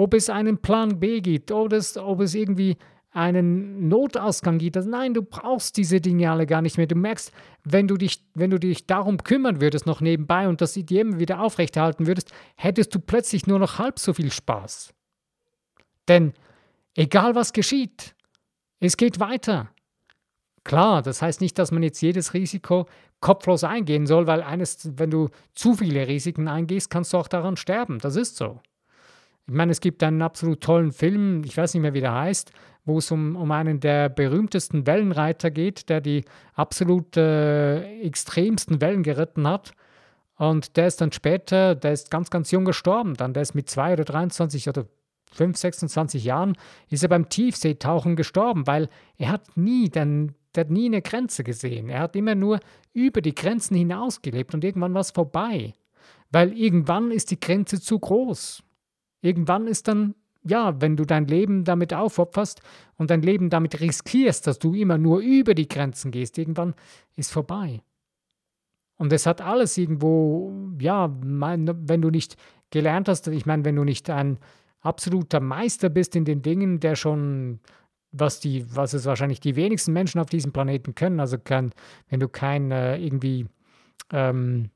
ob 0.00 0.14
es 0.14 0.30
einen 0.30 0.56
Plan 0.56 0.98
B 0.98 1.20
gibt, 1.20 1.52
oder 1.52 1.76
es, 1.76 1.98
ob 1.98 2.22
es 2.22 2.34
irgendwie 2.34 2.78
einen 3.12 3.88
Notausgang 3.88 4.58
gibt. 4.58 4.76
Also 4.76 4.88
nein, 4.88 5.14
du 5.14 5.22
brauchst 5.22 5.76
diese 5.76 6.00
Dinge 6.00 6.30
alle 6.30 6.46
gar 6.46 6.62
nicht 6.62 6.76
mehr. 6.76 6.86
Du 6.86 6.94
merkst, 6.94 7.32
wenn 7.64 7.88
du 7.88 7.96
dich, 7.96 8.24
wenn 8.34 8.50
du 8.50 8.58
dich 8.58 8.86
darum 8.86 9.18
kümmern 9.18 9.60
würdest 9.60 9.86
noch 9.86 10.00
nebenbei 10.00 10.48
und 10.48 10.60
das 10.60 10.74
dir 10.74 11.00
immer 11.00 11.18
wieder 11.18 11.40
aufrechterhalten 11.40 12.06
würdest, 12.06 12.32
hättest 12.56 12.94
du 12.94 13.00
plötzlich 13.00 13.46
nur 13.46 13.58
noch 13.58 13.78
halb 13.78 13.98
so 13.98 14.12
viel 14.12 14.30
Spaß. 14.30 14.94
Denn 16.08 16.32
egal 16.94 17.34
was 17.34 17.52
geschieht, 17.52 18.14
es 18.78 18.96
geht 18.96 19.18
weiter. 19.18 19.70
Klar, 20.62 21.02
das 21.02 21.20
heißt 21.20 21.40
nicht, 21.40 21.58
dass 21.58 21.72
man 21.72 21.82
jetzt 21.82 22.00
jedes 22.00 22.34
Risiko 22.34 22.86
kopflos 23.20 23.64
eingehen 23.64 24.06
soll, 24.06 24.26
weil 24.26 24.42
eines, 24.42 24.90
wenn 24.98 25.10
du 25.10 25.28
zu 25.54 25.74
viele 25.74 26.06
Risiken 26.06 26.48
eingehst, 26.48 26.90
kannst 26.90 27.12
du 27.12 27.18
auch 27.18 27.28
daran 27.28 27.56
sterben. 27.56 27.98
Das 27.98 28.16
ist 28.16 28.36
so. 28.36 28.60
Ich 29.46 29.54
meine, 29.54 29.72
es 29.72 29.80
gibt 29.80 30.02
einen 30.02 30.22
absolut 30.22 30.60
tollen 30.60 30.92
Film, 30.92 31.42
ich 31.44 31.56
weiß 31.56 31.74
nicht 31.74 31.82
mehr, 31.82 31.94
wie 31.94 32.00
der 32.00 32.14
heißt, 32.14 32.52
wo 32.84 32.98
es 32.98 33.10
um, 33.10 33.36
um 33.36 33.50
einen 33.52 33.80
der 33.80 34.08
berühmtesten 34.08 34.86
Wellenreiter 34.86 35.50
geht, 35.50 35.88
der 35.88 36.00
die 36.00 36.24
absolut 36.54 37.16
äh, 37.16 38.00
extremsten 38.00 38.80
Wellen 38.80 39.02
geritten 39.02 39.46
hat. 39.46 39.72
Und 40.36 40.76
der 40.76 40.86
ist 40.86 41.00
dann 41.00 41.12
später, 41.12 41.74
der 41.74 41.92
ist 41.92 42.10
ganz, 42.10 42.30
ganz 42.30 42.50
jung 42.50 42.64
gestorben. 42.64 43.14
Dann, 43.14 43.34
der 43.34 43.42
ist 43.42 43.54
mit 43.54 43.68
zwei 43.68 43.92
oder 43.92 44.04
23 44.04 44.68
oder 44.68 44.86
5, 45.32 45.56
26 45.56 46.24
Jahren, 46.24 46.56
ist 46.88 47.02
er 47.02 47.08
beim 47.08 47.28
Tiefseetauchen 47.28 48.16
gestorben, 48.16 48.66
weil 48.66 48.88
er 49.16 49.30
hat 49.30 49.56
nie, 49.56 49.88
den, 49.88 50.34
der 50.54 50.64
hat 50.64 50.70
nie 50.70 50.86
eine 50.86 51.02
Grenze 51.02 51.44
gesehen. 51.44 51.88
Er 51.88 52.00
hat 52.00 52.16
immer 52.16 52.34
nur 52.34 52.60
über 52.92 53.20
die 53.20 53.34
Grenzen 53.34 53.76
hinaus 53.76 54.22
gelebt 54.22 54.54
und 54.54 54.64
irgendwann 54.64 54.94
war 54.94 55.02
es 55.02 55.10
vorbei. 55.10 55.74
Weil 56.32 56.56
irgendwann 56.56 57.10
ist 57.10 57.30
die 57.30 57.40
Grenze 57.40 57.80
zu 57.80 57.98
groß. 57.98 58.62
Irgendwann 59.20 59.66
ist 59.66 59.88
dann, 59.88 60.14
ja, 60.42 60.80
wenn 60.80 60.96
du 60.96 61.04
dein 61.04 61.26
Leben 61.26 61.64
damit 61.64 61.92
aufopferst 61.92 62.60
und 62.96 63.10
dein 63.10 63.22
Leben 63.22 63.50
damit 63.50 63.80
riskierst, 63.80 64.46
dass 64.46 64.58
du 64.58 64.74
immer 64.74 64.98
nur 64.98 65.20
über 65.20 65.54
die 65.54 65.68
Grenzen 65.68 66.10
gehst, 66.10 66.38
irgendwann 66.38 66.74
ist 67.16 67.32
vorbei. 67.32 67.82
Und 68.96 69.12
es 69.12 69.26
hat 69.26 69.40
alles 69.40 69.76
irgendwo, 69.78 70.52
ja, 70.78 71.08
mein, 71.08 71.70
wenn 71.88 72.02
du 72.02 72.10
nicht 72.10 72.36
gelernt 72.70 73.08
hast, 73.08 73.28
ich 73.28 73.46
meine, 73.46 73.64
wenn 73.64 73.76
du 73.76 73.84
nicht 73.84 74.10
ein 74.10 74.38
absoluter 74.80 75.40
Meister 75.40 75.88
bist 75.88 76.16
in 76.16 76.24
den 76.24 76.42
Dingen, 76.42 76.80
der 76.80 76.96
schon, 76.96 77.60
was 78.12 78.40
die, 78.40 78.64
was 78.74 78.92
es 78.92 79.04
wahrscheinlich 79.04 79.40
die 79.40 79.56
wenigsten 79.56 79.92
Menschen 79.92 80.20
auf 80.20 80.28
diesem 80.28 80.52
Planeten 80.52 80.94
können, 80.94 81.20
also 81.20 81.38
kann, 81.38 81.72
wenn 82.08 82.20
du 82.20 82.28
kein 82.28 82.70
äh, 82.70 82.98
irgendwie 82.98 83.46
ähm, 84.12 84.70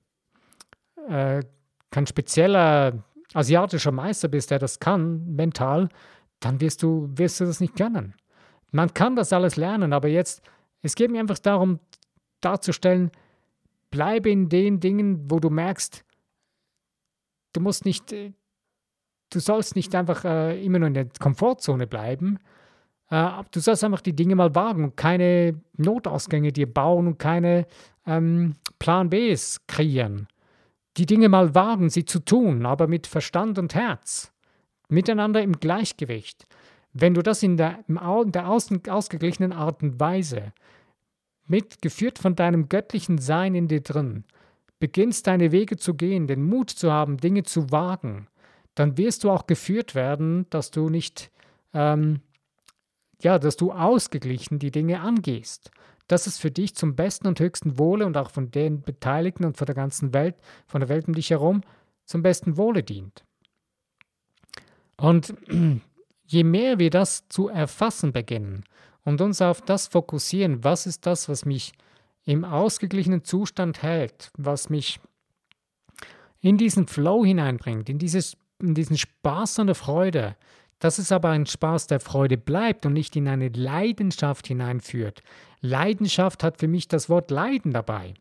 äh, 1.08 1.42
kein 1.90 2.06
spezieller 2.06 3.04
asiatischer 3.34 3.92
Meister 3.92 4.28
bist, 4.28 4.50
der 4.50 4.58
das 4.58 4.78
kann, 4.78 5.34
mental, 5.34 5.88
dann 6.40 6.60
wirst 6.60 6.82
du, 6.82 7.10
wirst 7.14 7.40
du 7.40 7.44
das 7.44 7.60
nicht 7.60 7.76
können. 7.76 8.14
Man 8.70 8.92
kann 8.94 9.16
das 9.16 9.32
alles 9.32 9.56
lernen, 9.56 9.92
aber 9.92 10.08
jetzt, 10.08 10.42
es 10.82 10.94
geht 10.94 11.10
mir 11.10 11.20
einfach 11.20 11.38
darum, 11.38 11.80
darzustellen, 12.40 13.10
bleibe 13.90 14.30
in 14.30 14.48
den 14.48 14.80
Dingen, 14.80 15.30
wo 15.30 15.38
du 15.38 15.50
merkst, 15.50 16.04
du 17.52 17.60
musst 17.60 17.84
nicht, 17.84 18.12
äh, 18.12 18.32
du 19.30 19.40
sollst 19.40 19.76
nicht 19.76 19.94
einfach 19.94 20.24
äh, 20.24 20.64
immer 20.64 20.78
nur 20.78 20.88
in 20.88 20.94
der 20.94 21.08
Komfortzone 21.20 21.86
bleiben. 21.86 22.38
Äh, 23.10 23.30
du 23.50 23.60
sollst 23.60 23.84
einfach 23.84 24.00
die 24.00 24.16
Dinge 24.16 24.34
mal 24.34 24.54
wagen 24.54 24.84
und 24.84 24.96
keine 24.96 25.60
Notausgänge 25.76 26.52
dir 26.52 26.72
bauen 26.72 27.06
und 27.06 27.18
keine 27.18 27.66
ähm, 28.06 28.56
Plan 28.78 29.10
Bs 29.10 29.60
kreieren 29.66 30.26
die 30.96 31.06
Dinge 31.06 31.28
mal 31.28 31.54
wagen, 31.54 31.90
sie 31.90 32.04
zu 32.04 32.20
tun, 32.20 32.66
aber 32.66 32.86
mit 32.86 33.06
Verstand 33.06 33.58
und 33.58 33.74
Herz, 33.74 34.32
miteinander 34.88 35.42
im 35.42 35.52
Gleichgewicht. 35.52 36.46
Wenn 36.92 37.14
du 37.14 37.22
das 37.22 37.42
in 37.42 37.56
der, 37.56 37.84
in 37.88 38.32
der 38.32 38.48
ausgeglichenen 38.48 39.52
Art 39.52 39.82
und 39.82 39.98
Weise, 39.98 40.52
mitgeführt 41.46 42.18
von 42.18 42.36
deinem 42.36 42.68
göttlichen 42.68 43.18
Sein 43.18 43.54
in 43.54 43.68
dir 43.68 43.80
drin, 43.80 44.24
beginnst 44.78 45.26
deine 45.26 45.50
Wege 45.50 45.76
zu 45.76 45.94
gehen, 45.94 46.26
den 46.26 46.44
Mut 46.44 46.70
zu 46.70 46.92
haben, 46.92 47.16
Dinge 47.16 47.42
zu 47.42 47.70
wagen, 47.70 48.28
dann 48.74 48.96
wirst 48.96 49.24
du 49.24 49.30
auch 49.30 49.46
geführt 49.46 49.94
werden, 49.94 50.46
dass 50.50 50.70
du 50.70 50.88
nicht, 50.88 51.30
ähm, 51.72 52.20
ja, 53.20 53.38
dass 53.38 53.56
du 53.56 53.72
ausgeglichen 53.72 54.58
die 54.58 54.70
Dinge 54.70 55.00
angehst 55.00 55.70
dass 56.08 56.26
es 56.26 56.38
für 56.38 56.50
dich 56.50 56.74
zum 56.74 56.94
besten 56.94 57.26
und 57.26 57.40
höchsten 57.40 57.78
Wohle 57.78 58.06
und 58.06 58.16
auch 58.16 58.30
von 58.30 58.50
den 58.50 58.82
Beteiligten 58.82 59.44
und 59.44 59.56
von 59.56 59.66
der 59.66 59.74
ganzen 59.74 60.12
Welt, 60.12 60.36
von 60.66 60.80
der 60.80 60.88
Welt 60.88 61.08
um 61.08 61.14
dich 61.14 61.30
herum, 61.30 61.62
zum 62.04 62.22
besten 62.22 62.56
Wohle 62.56 62.82
dient. 62.82 63.24
Und 64.96 65.34
je 66.26 66.44
mehr 66.44 66.78
wir 66.78 66.90
das 66.90 67.28
zu 67.28 67.48
erfassen 67.48 68.12
beginnen 68.12 68.64
und 69.04 69.20
uns 69.20 69.40
auf 69.40 69.62
das 69.62 69.86
fokussieren, 69.86 70.64
was 70.64 70.86
ist 70.86 71.06
das, 71.06 71.28
was 71.28 71.44
mich 71.44 71.72
im 72.24 72.44
ausgeglichenen 72.44 73.24
Zustand 73.24 73.82
hält, 73.82 74.30
was 74.36 74.70
mich 74.70 75.00
in 76.40 76.58
diesen 76.58 76.86
Flow 76.86 77.24
hineinbringt, 77.24 77.88
in, 77.88 77.98
dieses, 77.98 78.36
in 78.60 78.74
diesen 78.74 78.96
Spaß 78.98 79.60
und 79.60 79.74
Freude, 79.74 80.36
dass 80.78 80.98
es 80.98 81.12
aber 81.12 81.30
ein 81.30 81.46
Spaß 81.46 81.86
der 81.86 82.00
Freude 82.00 82.36
bleibt 82.36 82.84
und 82.84 82.92
nicht 82.92 83.16
in 83.16 83.28
eine 83.28 83.48
Leidenschaft 83.48 84.46
hineinführt. 84.46 85.22
Leidenschaft 85.64 86.44
hat 86.44 86.58
für 86.58 86.68
mich 86.68 86.88
das 86.88 87.08
Wort 87.08 87.30
Leiden 87.30 87.72
dabei. 87.72 88.12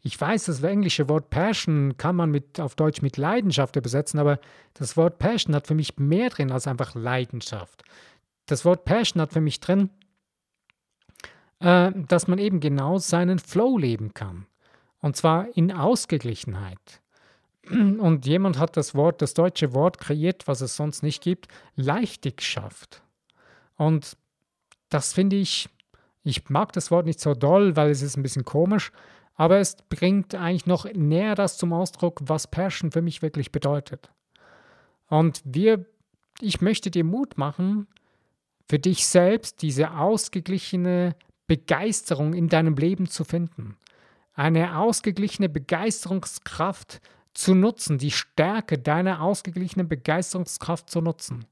Ich 0.00 0.18
weiß, 0.18 0.46
das 0.46 0.62
englische 0.62 1.08
Wort 1.08 1.28
Passion 1.28 1.96
kann 1.98 2.16
man 2.16 2.30
mit, 2.30 2.60
auf 2.60 2.74
Deutsch 2.76 3.02
mit 3.02 3.18
Leidenschaft 3.18 3.76
übersetzen, 3.76 4.18
aber 4.18 4.38
das 4.72 4.96
Wort 4.96 5.18
Passion 5.18 5.54
hat 5.54 5.66
für 5.66 5.74
mich 5.74 5.98
mehr 5.98 6.30
drin 6.30 6.50
als 6.50 6.66
einfach 6.66 6.94
Leidenschaft. 6.94 7.84
Das 8.46 8.64
Wort 8.64 8.86
Passion 8.86 9.20
hat 9.20 9.34
für 9.34 9.42
mich 9.42 9.60
drin, 9.60 9.90
äh, 11.60 11.92
dass 12.08 12.26
man 12.26 12.38
eben 12.38 12.60
genau 12.60 12.98
seinen 12.98 13.38
Flow 13.38 13.76
leben 13.76 14.14
kann. 14.14 14.46
Und 15.00 15.16
zwar 15.16 15.54
in 15.54 15.72
Ausgeglichenheit. 15.72 17.02
Und 17.70 18.24
jemand 18.24 18.58
hat 18.58 18.78
das 18.78 18.94
Wort, 18.94 19.20
das 19.20 19.34
deutsche 19.34 19.74
Wort 19.74 19.98
kreiert, 19.98 20.48
was 20.48 20.62
es 20.62 20.74
sonst 20.76 21.02
nicht 21.02 21.22
gibt, 21.22 21.48
Leichtigschaft. 21.76 23.02
Und 23.76 24.16
das 24.88 25.12
finde 25.12 25.36
ich, 25.36 25.68
ich 26.24 26.48
mag 26.48 26.72
das 26.72 26.90
Wort 26.90 27.06
nicht 27.06 27.20
so 27.20 27.34
doll, 27.34 27.76
weil 27.76 27.90
es 27.90 28.02
ist 28.02 28.16
ein 28.16 28.22
bisschen 28.22 28.44
komisch, 28.44 28.90
aber 29.34 29.58
es 29.58 29.76
bringt 29.88 30.34
eigentlich 30.34 30.66
noch 30.66 30.90
näher 30.92 31.34
das 31.34 31.58
zum 31.58 31.72
Ausdruck, 31.72 32.20
was 32.24 32.46
Passion 32.46 32.90
für 32.90 33.02
mich 33.02 33.20
wirklich 33.20 33.52
bedeutet. 33.52 34.10
Und 35.08 35.42
wir, 35.44 35.84
ich 36.40 36.60
möchte 36.60 36.90
dir 36.90 37.04
Mut 37.04 37.36
machen, 37.36 37.86
für 38.66 38.78
dich 38.78 39.06
selbst 39.06 39.60
diese 39.60 39.92
ausgeglichene 39.92 41.14
Begeisterung 41.46 42.32
in 42.32 42.48
deinem 42.48 42.74
Leben 42.76 43.06
zu 43.06 43.24
finden. 43.24 43.76
Eine 44.32 44.78
ausgeglichene 44.78 45.50
Begeisterungskraft 45.50 47.02
zu 47.34 47.54
nutzen, 47.54 47.98
die 47.98 48.10
Stärke 48.10 48.78
deiner 48.78 49.20
ausgeglichenen 49.20 49.88
Begeisterungskraft 49.88 50.88
zu 50.88 51.02
nutzen 51.02 51.44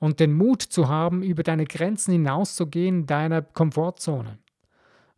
und 0.00 0.18
den 0.18 0.32
Mut 0.32 0.62
zu 0.62 0.88
haben, 0.88 1.22
über 1.22 1.44
deine 1.44 1.66
Grenzen 1.66 2.12
hinauszugehen, 2.12 3.06
deiner 3.06 3.42
Komfortzone 3.42 4.40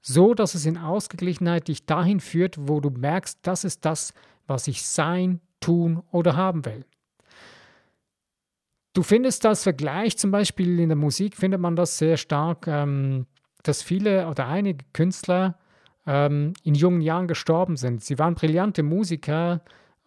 so 0.02 0.34
dass 0.34 0.54
es 0.54 0.66
in 0.66 0.76
Ausgeglichenheit 0.76 1.68
dich 1.68 1.86
dahin 1.86 2.20
führt, 2.20 2.56
wo 2.58 2.80
du 2.80 2.90
merkst, 2.90 3.38
das 3.42 3.64
ist 3.64 3.84
das, 3.84 4.12
was 4.46 4.66
ich 4.66 4.82
sein, 4.82 5.40
tun 5.60 6.02
oder 6.10 6.36
haben 6.36 6.64
will. 6.64 6.84
Du 8.94 9.02
findest 9.02 9.44
das 9.44 9.62
Vergleich 9.62 10.18
zum 10.18 10.32
Beispiel 10.32 10.80
in 10.80 10.88
der 10.88 10.96
Musik, 10.96 11.36
findet 11.36 11.60
man 11.60 11.76
das 11.76 11.96
sehr 11.96 12.16
stark, 12.16 12.66
ähm, 12.66 13.26
dass 13.62 13.82
viele 13.82 14.26
oder 14.26 14.48
einige 14.48 14.84
Künstler 14.92 15.56
ähm, 16.04 16.52
in 16.64 16.74
jungen 16.74 17.00
Jahren 17.00 17.28
gestorben 17.28 17.76
sind. 17.76 18.02
Sie 18.02 18.18
waren 18.18 18.34
brillante 18.34 18.82
Musiker, 18.82 19.62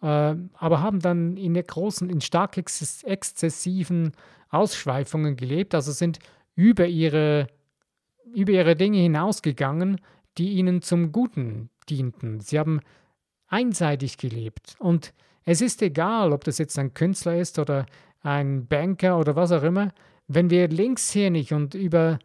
aber 0.08 0.82
haben 0.82 1.00
dann 1.00 1.36
in 1.36 1.54
großen, 1.54 2.08
in 2.10 2.20
stark 2.20 2.56
exzessiven 2.56 4.12
Ausschweifungen 4.50 5.36
gelebt, 5.36 5.74
also 5.74 5.92
sind 5.92 6.18
über 6.54 6.86
ihre 6.86 7.48
über 8.34 8.52
ihre 8.52 8.76
Dinge 8.76 8.98
hinausgegangen, 8.98 10.00
die 10.36 10.54
ihnen 10.54 10.82
zum 10.82 11.12
Guten 11.12 11.70
dienten. 11.88 12.40
Sie 12.40 12.58
haben 12.58 12.80
einseitig 13.46 14.18
gelebt. 14.18 14.74
Und 14.78 15.14
es 15.44 15.60
ist 15.60 15.80
egal, 15.80 16.32
ob 16.32 16.44
das 16.44 16.58
jetzt 16.58 16.78
ein 16.78 16.92
Künstler 16.92 17.38
ist 17.38 17.58
oder 17.58 17.86
ein 18.22 18.66
Banker 18.66 19.18
oder 19.18 19.36
was 19.36 19.52
auch 19.52 19.62
immer, 19.62 19.92
wenn 20.26 20.50
wir 20.50 20.68
linkshirnig 20.68 21.52
und 21.52 21.74
über, 21.74 22.18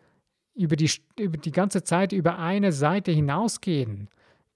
über, 0.56 0.76
die, 0.76 0.90
über 1.20 1.38
die 1.38 1.52
ganze 1.52 1.84
Zeit 1.84 2.12
über 2.12 2.40
eine 2.40 2.72
Seite 2.72 3.12
hinausgehen, 3.12 4.10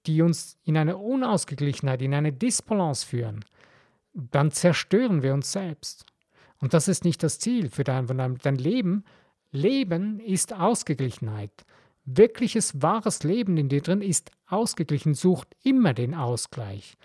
die 0.08 0.22
uns 0.22 0.58
in 0.63 0.78
eine 0.78 0.98
Unausgeglichenheit, 0.98 2.02
in 2.02 2.13
eine 2.13 2.34
Disbalance 2.34 3.06
führen, 3.06 3.44
dann 4.13 4.52
zerstören 4.52 5.24
wir 5.24 5.34
uns 5.34 5.52
selbst. 5.52 6.06
Und 6.60 6.74
das 6.74 6.88
ist 6.88 7.04
nicht 7.04 7.22
das 7.22 7.39
Ziel 7.39 7.70
für 7.70 7.84
dein, 7.84 8.08
dein 8.41 8.56
Leben 8.56 9.04
Leben 9.56 10.20
ist 10.20 10.54
Ausgeglichenheit. 10.54 11.65
Wirkliches, 12.06 12.82
wahres 12.82 13.24
Leben 13.24 13.58
in 13.58 13.70
dir 13.70 13.82
drin 13.82 14.02
ist 14.02 14.30
ausgeglichen, 14.48 15.15
sucht 15.15 15.48
immer 15.63 15.94
den 15.94 16.13
Ausgleich. 16.13 16.98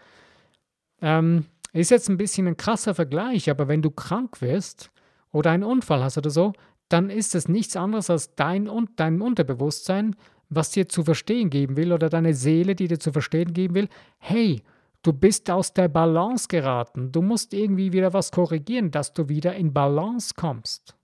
Ähm, 1.00 1.46
ist 1.72 1.90
jetzt 1.90 2.10
ein 2.10 2.18
bisschen 2.18 2.46
ein 2.46 2.56
krasser 2.56 2.94
Vergleich, 2.94 3.48
aber 3.48 3.68
wenn 3.68 3.80
du 3.80 3.90
krank 3.90 4.42
wirst 4.42 4.90
oder 5.32 5.52
einen 5.52 5.62
Unfall 5.62 6.02
hast 6.02 6.18
oder 6.18 6.30
so, 6.30 6.52
dann 6.88 7.08
ist 7.08 7.34
es 7.34 7.48
nichts 7.48 7.76
anderes 7.76 8.10
als 8.10 8.34
dein 8.34 8.68
und 8.68 8.90
dein 8.96 9.22
Unterbewusstsein, 9.22 10.16
was 10.50 10.72
dir 10.72 10.88
zu 10.88 11.04
verstehen 11.04 11.48
geben 11.48 11.76
will 11.76 11.92
oder 11.92 12.08
deine 12.08 12.34
Seele, 12.34 12.74
die 12.74 12.88
dir 12.88 12.98
zu 12.98 13.12
verstehen 13.12 13.54
geben 13.54 13.74
will, 13.74 13.88
hey, 14.18 14.62
du 15.02 15.12
bist 15.12 15.50
aus 15.50 15.72
der 15.72 15.88
Balance 15.88 16.48
geraten, 16.48 17.12
du 17.12 17.22
musst 17.22 17.54
irgendwie 17.54 17.92
wieder 17.92 18.12
was 18.12 18.32
korrigieren, 18.32 18.90
dass 18.90 19.12
du 19.12 19.28
wieder 19.28 19.54
in 19.54 19.72
Balance 19.72 20.34
kommst. 20.36 20.96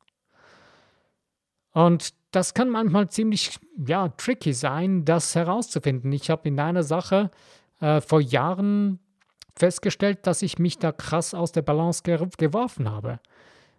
Und 1.72 2.14
das 2.32 2.54
kann 2.54 2.70
manchmal 2.70 3.08
ziemlich 3.08 3.58
ja, 3.86 4.08
tricky 4.08 4.52
sein, 4.52 5.04
das 5.04 5.34
herauszufinden. 5.34 6.10
Ich 6.12 6.28
habe 6.30 6.48
in 6.48 6.58
einer 6.58 6.82
Sache 6.82 7.30
äh, 7.80 8.00
vor 8.00 8.20
Jahren 8.20 8.98
festgestellt, 9.54 10.26
dass 10.26 10.42
ich 10.42 10.58
mich 10.58 10.78
da 10.78 10.92
krass 10.92 11.34
aus 11.34 11.52
der 11.52 11.62
Balance 11.62 12.02
ge 12.02 12.18
geworfen 12.36 12.90
habe. 12.90 13.20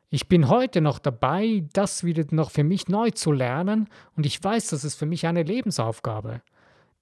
Ich 0.10 0.30
bin 0.30 0.48
heute 0.48 0.80
noch 0.80 1.00
dabei, 1.00 1.66
das 1.74 2.06
wieder 2.06 2.24
noch 2.32 2.52
für 2.52 2.64
mich 2.64 2.88
neu 2.88 3.12
zu 3.12 3.34
lernen 3.34 3.90
und 4.16 4.26
ich 4.26 4.42
weiß, 4.42 4.68
das 4.70 4.86
ist 4.86 4.96
für 4.96 5.06
mich 5.06 5.26
eine 5.28 5.44
Lebensaufgabe, 5.44 6.42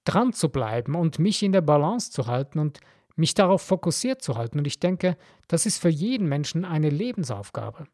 dran 0.04 0.32
zu 0.32 0.48
bleiben 0.48 0.96
und 0.96 1.20
mich 1.20 1.42
in 1.44 1.52
der 1.52 1.60
Balance 1.60 2.10
zu 2.10 2.26
halten 2.26 2.58
und 2.58 2.80
mich 3.14 3.34
darauf 3.34 3.62
fokussiert 3.62 4.22
zu 4.22 4.36
halten. 4.36 4.58
Und 4.58 4.66
ich 4.66 4.80
denke, 4.80 5.16
das 5.46 5.66
ist 5.66 5.78
für 5.78 5.88
jeden 5.88 6.28
Menschen 6.28 6.64
eine 6.64 6.90
Lebensaufgabe. 6.90 7.86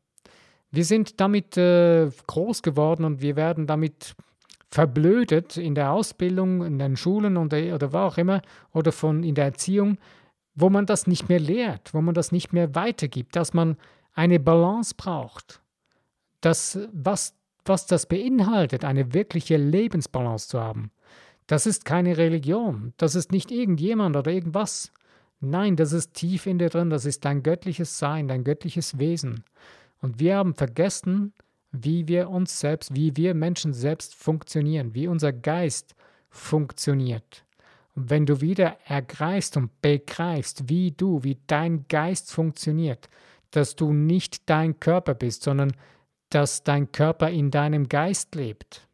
Wir 0.71 0.85
sind 0.87 1.21
damit 1.21 1.59
äh, 1.59 2.11
groß 2.27 2.63
geworden 2.63 3.05
und 3.05 3.21
wir 3.21 3.37
werden 3.37 3.67
damit 3.67 4.15
verblödet 4.71 5.59
in 5.59 5.75
der 5.75 5.93
Ausbildung, 5.93 6.65
in 6.65 6.79
den 6.79 6.97
Schulen 6.97 7.37
und, 7.37 7.53
oder 7.53 7.93
wo 7.93 7.99
auch 7.99 8.17
immer 8.17 8.41
oder 8.73 8.91
von 8.91 9.23
in 9.23 9.35
der 9.35 9.45
Erziehung, 9.45 9.99
wo 10.55 10.71
man 10.71 10.87
das 10.87 11.07
nicht 11.07 11.29
mehr 11.29 11.41
lehrt, 11.41 11.93
wo 11.93 12.01
man 12.01 12.15
das 12.15 12.33
nicht 12.33 12.55
mehr 12.55 12.75
weitergibt, 12.75 13.37
dass 13.37 13.53
man 13.53 13.77
eine 14.15 14.41
Balance 14.41 14.95
braucht. 14.97 15.63
Das, 16.41 16.79
was, 16.93 17.35
was 17.65 17.87
das 17.87 18.07
beinhaltet, 18.07 18.85
eine 18.85 19.15
wirkliche 19.15 19.57
Lebensbalance 19.57 20.49
zu 20.49 20.61
haben. 20.61 20.91
Das 21.47 21.67
ist 21.67 21.85
keine 21.85 22.17
Religion, 22.17 22.95
das 22.97 23.15
ist 23.15 23.33
nicht 23.33 23.51
irgendjemand 23.51 24.17
oder 24.17 24.31
irgendwas. 24.31 24.93
Nein, 25.41 25.77
das 25.77 25.93
ist 25.93 26.15
tief 26.15 26.47
in 26.47 26.59
dir 26.59 26.71
drin, 26.71 26.91
das 26.91 27.05
ist 27.05 27.25
dein 27.25 27.43
göttliches 27.43 27.99
Sein, 27.99 28.29
dein 28.29 28.45
göttliches 28.45 28.99
Wesen. 28.99 29.45
Und 30.01 30.21
wir 30.21 30.37
haben 30.37 30.55
vergessen, 30.55 31.33
wie 31.73 32.07
wir 32.07 32.29
uns 32.29 32.61
selbst, 32.61 32.95
wie 32.95 33.17
wir 33.17 33.35
Menschen 33.35 33.73
selbst 33.73 34.15
funktionieren, 34.15 34.95
wie 34.95 35.09
unser 35.09 35.33
Geist 35.33 35.95
funktioniert. 36.31 37.45
Und 37.95 38.11
wenn 38.11 38.27
du 38.27 38.41
wieder 38.41 38.77
ergreifst 38.87 39.57
und 39.57 39.81
begreifst, 39.81 40.69
wie 40.69 40.93
du, 40.93 41.23
wie 41.25 41.39
dein 41.47 41.87
Geist 41.89 42.33
funktioniert, 42.33 43.09
dass 43.53 43.77
du 43.77 43.93
nicht 43.93 44.49
dein 44.51 44.81
Körper 44.81 45.15
bist, 45.15 45.45
sondern 45.45 45.73
dass 46.31 46.65
dein 46.65 46.91
Körper 46.93 47.31
in 47.31 47.51
deinem 47.51 47.89
Geist 47.89 48.35
lebt. 48.35 48.89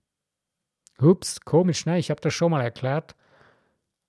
Ups, 1.00 1.40
komisch, 1.40 1.86
ne? 1.86 1.98
Ich 1.98 2.10
habe 2.10 2.20
das 2.20 2.34
schon 2.34 2.50
mal 2.50 2.60
erklärt. 2.60 3.14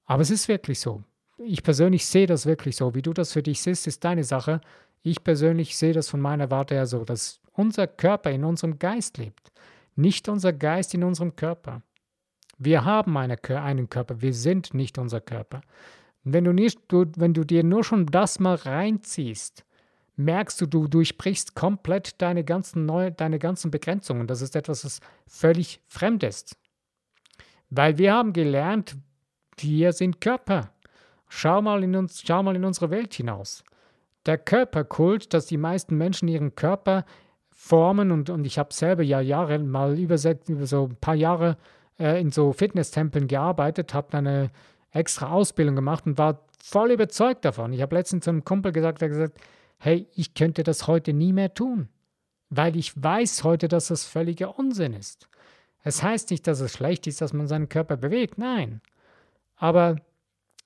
Aber 0.05 0.21
es 0.21 0.31
ist 0.31 0.47
wirklich 0.47 0.79
so. 0.79 1.03
Ich 1.37 1.63
persönlich 1.63 2.05
sehe 2.05 2.25
das 2.25 2.45
wirklich 2.45 2.75
so. 2.75 2.95
Wie 2.95 3.03
du 3.03 3.13
das 3.13 3.31
für 3.31 3.43
dich 3.43 3.61
siehst, 3.61 3.87
ist 3.87 4.03
deine 4.03 4.23
Sache. 4.23 4.59
Ich 5.03 5.23
persönlich 5.23 5.77
sehe 5.77 5.93
das 5.93 6.09
von 6.09 6.19
meiner 6.19 6.49
Warte 6.51 6.73
her 6.73 6.87
so, 6.87 7.05
dass 7.05 7.39
unser 7.53 7.87
Körper 7.87 8.31
in 8.31 8.43
unserem 8.43 8.79
Geist 8.79 9.17
lebt, 9.17 9.51
nicht 9.95 10.27
unser 10.27 10.51
Geist 10.51 10.93
in 10.93 11.03
unserem 11.03 11.35
Körper. 11.35 11.83
Wir 12.57 12.83
haben 12.83 13.15
eine, 13.17 13.37
einen 13.61 13.89
Körper, 13.89 14.21
wir 14.21 14.33
sind 14.33 14.73
nicht 14.73 14.97
unser 14.97 15.21
Körper. 15.21 15.61
Wenn 16.23 16.43
du, 16.43 16.53
nicht, 16.53 16.79
du, 16.89 17.05
wenn 17.15 17.33
du 17.33 17.45
dir 17.45 17.63
nur 17.63 17.83
schon 17.83 18.05
das 18.07 18.39
mal 18.39 18.55
reinziehst, 18.55 19.63
merkst 20.19 20.61
du, 20.61 20.65
du 20.65 20.87
durchbrichst 20.87 21.55
komplett 21.55 22.21
deine 22.21 22.43
ganzen, 22.43 22.85
neue, 22.85 23.11
deine 23.11 23.39
ganzen 23.39 23.71
Begrenzungen. 23.71 24.27
Das 24.27 24.41
ist 24.41 24.55
etwas, 24.55 24.81
das 24.81 24.99
völlig 25.27 25.81
fremd 25.87 26.23
ist. 26.23 26.57
Weil 27.69 27.97
wir 27.97 28.13
haben 28.13 28.33
gelernt, 28.33 28.97
wir 29.57 29.93
sind 29.93 30.21
Körper. 30.21 30.71
Schau 31.27 31.61
mal 31.61 31.83
in, 31.83 31.95
uns, 31.95 32.23
schau 32.25 32.43
mal 32.43 32.55
in 32.55 32.65
unsere 32.65 32.89
Welt 32.89 33.13
hinaus 33.13 33.63
der 34.25 34.37
Körperkult, 34.37 35.33
dass 35.33 35.45
die 35.45 35.57
meisten 35.57 35.97
Menschen 35.97 36.27
ihren 36.27 36.55
Körper 36.55 37.05
formen 37.49 38.11
und, 38.11 38.29
und 38.29 38.45
ich 38.45 38.59
habe 38.59 38.73
selber 38.73 39.03
ja 39.03 39.19
Jahre 39.19 39.59
mal 39.59 39.97
über, 39.97 40.15
über 40.47 40.67
so 40.67 40.85
ein 40.85 40.95
paar 40.97 41.15
Jahre 41.15 41.57
äh, 41.99 42.21
in 42.21 42.31
so 42.31 42.53
Fitnesstempeln 42.53 43.27
gearbeitet, 43.27 43.93
habe 43.93 44.17
eine 44.17 44.51
extra 44.91 45.31
Ausbildung 45.31 45.75
gemacht 45.75 46.05
und 46.05 46.17
war 46.17 46.45
voll 46.61 46.91
überzeugt 46.91 47.45
davon. 47.45 47.73
Ich 47.73 47.81
habe 47.81 47.95
letztens 47.95 48.25
zu 48.25 48.29
einem 48.29 48.45
Kumpel 48.45 48.71
gesagt, 48.71 49.01
der 49.01 49.09
gesagt, 49.09 49.39
hey, 49.79 50.07
ich 50.13 50.33
könnte 50.33 50.63
das 50.63 50.87
heute 50.87 51.13
nie 51.13 51.33
mehr 51.33 51.53
tun, 51.53 51.89
weil 52.49 52.75
ich 52.75 53.01
weiß 53.01 53.43
heute, 53.43 53.67
dass 53.67 53.87
das 53.87 54.05
völliger 54.05 54.59
Unsinn 54.59 54.93
ist. 54.93 55.27
Es 55.83 56.03
heißt 56.03 56.31
nicht, 56.31 56.45
dass 56.47 56.59
es 56.59 56.73
schlecht 56.73 57.07
ist, 57.07 57.21
dass 57.21 57.33
man 57.33 57.47
seinen 57.47 57.69
Körper 57.69 57.97
bewegt, 57.97 58.37
nein. 58.37 58.81
Aber 59.55 59.97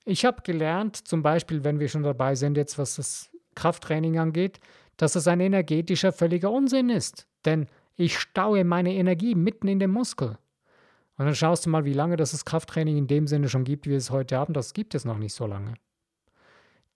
Ich 0.06 0.26
habe 0.26 0.42
gelernt, 0.42 0.98
zum 1.08 1.24
Beispiel, 1.24 1.64
wenn 1.64 1.80
wir 1.80 1.88
schon 1.88 2.04
dabei 2.04 2.36
sind, 2.36 2.58
jetzt 2.58 2.78
was 2.78 2.96
das 2.98 3.30
Krafttraining 3.56 4.20
angeht, 4.20 4.60
dass 4.98 5.16
es 5.16 5.28
ein 5.28 5.40
energetischer 5.40 6.12
völliger 6.12 6.52
Unsinn 6.52 6.90
ist. 6.90 7.28
Denn 7.46 7.68
ich 7.96 8.20
staue 8.20 8.64
meine 8.66 8.94
Energie 8.94 9.36
mitten 9.36 9.68
in 9.68 9.80
dem 9.80 9.92
Muskel. 9.92 10.38
Und 11.18 11.26
dann 11.26 11.36
schaust 11.36 11.66
du 11.66 11.70
mal, 11.70 11.86
wie 11.86 11.94
lange 11.94 12.18
das 12.18 12.44
Krafttraining 12.44 12.98
in 12.98 13.08
dem 13.08 13.28
Sinne 13.28 13.48
schon 13.48 13.64
gibt, 13.64 13.86
wie 13.86 13.92
wir 13.92 13.98
es 13.98 14.12
heute 14.12 14.36
haben. 14.38 14.54
Das 14.54 14.74
gibt 14.74 14.96
es 14.96 15.06
noch 15.06 15.18
nicht 15.18 15.34
so 15.34 15.48
lange. 15.48 15.76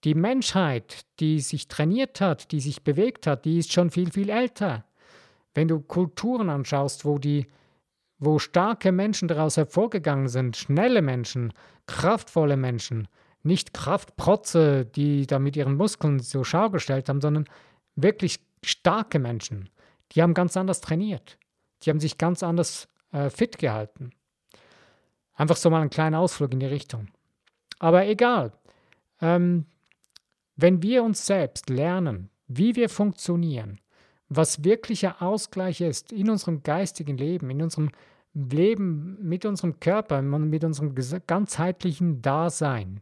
Die 0.04 0.14
Menschheit, 0.14 1.06
die 1.20 1.40
sich 1.40 1.68
trainiert 1.68 2.20
hat, 2.20 2.52
die 2.52 2.60
sich 2.60 2.84
bewegt 2.84 3.26
hat, 3.26 3.44
die 3.44 3.58
ist 3.58 3.72
schon 3.72 3.90
viel, 3.90 4.12
viel 4.12 4.30
älter. 4.30 4.84
Wenn 5.54 5.68
du 5.68 5.80
Kulturen 5.80 6.50
anschaust, 6.50 7.04
wo 7.04 7.18
die 7.18 7.46
wo 8.18 8.38
starke 8.38 8.92
Menschen 8.92 9.28
daraus 9.28 9.56
hervorgegangen 9.56 10.28
sind, 10.28 10.56
schnelle 10.56 11.02
Menschen, 11.02 11.52
kraftvolle 11.86 12.56
Menschen, 12.56 13.08
nicht 13.42 13.72
Kraftprotze, 13.72 14.84
die 14.84 15.26
da 15.26 15.38
mit 15.38 15.56
ihren 15.56 15.76
Muskeln 15.76 16.18
so 16.18 16.42
Schau 16.42 16.70
gestellt 16.70 17.08
haben, 17.08 17.20
sondern 17.20 17.44
wirklich 17.94 18.40
starke 18.64 19.18
Menschen, 19.18 19.68
die 20.12 20.22
haben 20.22 20.34
ganz 20.34 20.56
anders 20.56 20.80
trainiert. 20.80 21.38
Die 21.82 21.90
haben 21.90 22.00
sich 22.00 22.18
ganz 22.18 22.42
anders 22.42 22.88
äh, 23.12 23.30
fit 23.30 23.58
gehalten. 23.58 24.10
Einfach 25.34 25.56
so 25.56 25.70
mal 25.70 25.82
ein 25.82 25.90
kleiner 25.90 26.18
Ausflug 26.18 26.52
in 26.52 26.60
die 26.60 26.66
Richtung. 26.66 27.08
Aber 27.78 28.06
egal. 28.06 28.52
Ähm, 29.20 29.66
wenn 30.58 30.82
wir 30.82 31.04
uns 31.04 31.24
selbst 31.24 31.70
lernen, 31.70 32.30
wie 32.48 32.74
wir 32.74 32.88
funktionieren, 32.88 33.80
was 34.28 34.64
wirklicher 34.64 35.22
Ausgleich 35.22 35.80
ist 35.80 36.10
in 36.12 36.28
unserem 36.28 36.64
geistigen 36.64 37.16
Leben, 37.16 37.48
in 37.48 37.62
unserem 37.62 37.90
Leben 38.34 39.16
mit 39.22 39.46
unserem 39.46 39.78
Körper, 39.78 40.20
mit 40.20 40.64
unserem 40.64 40.94
ganzheitlichen 41.26 42.22
Dasein, 42.22 43.00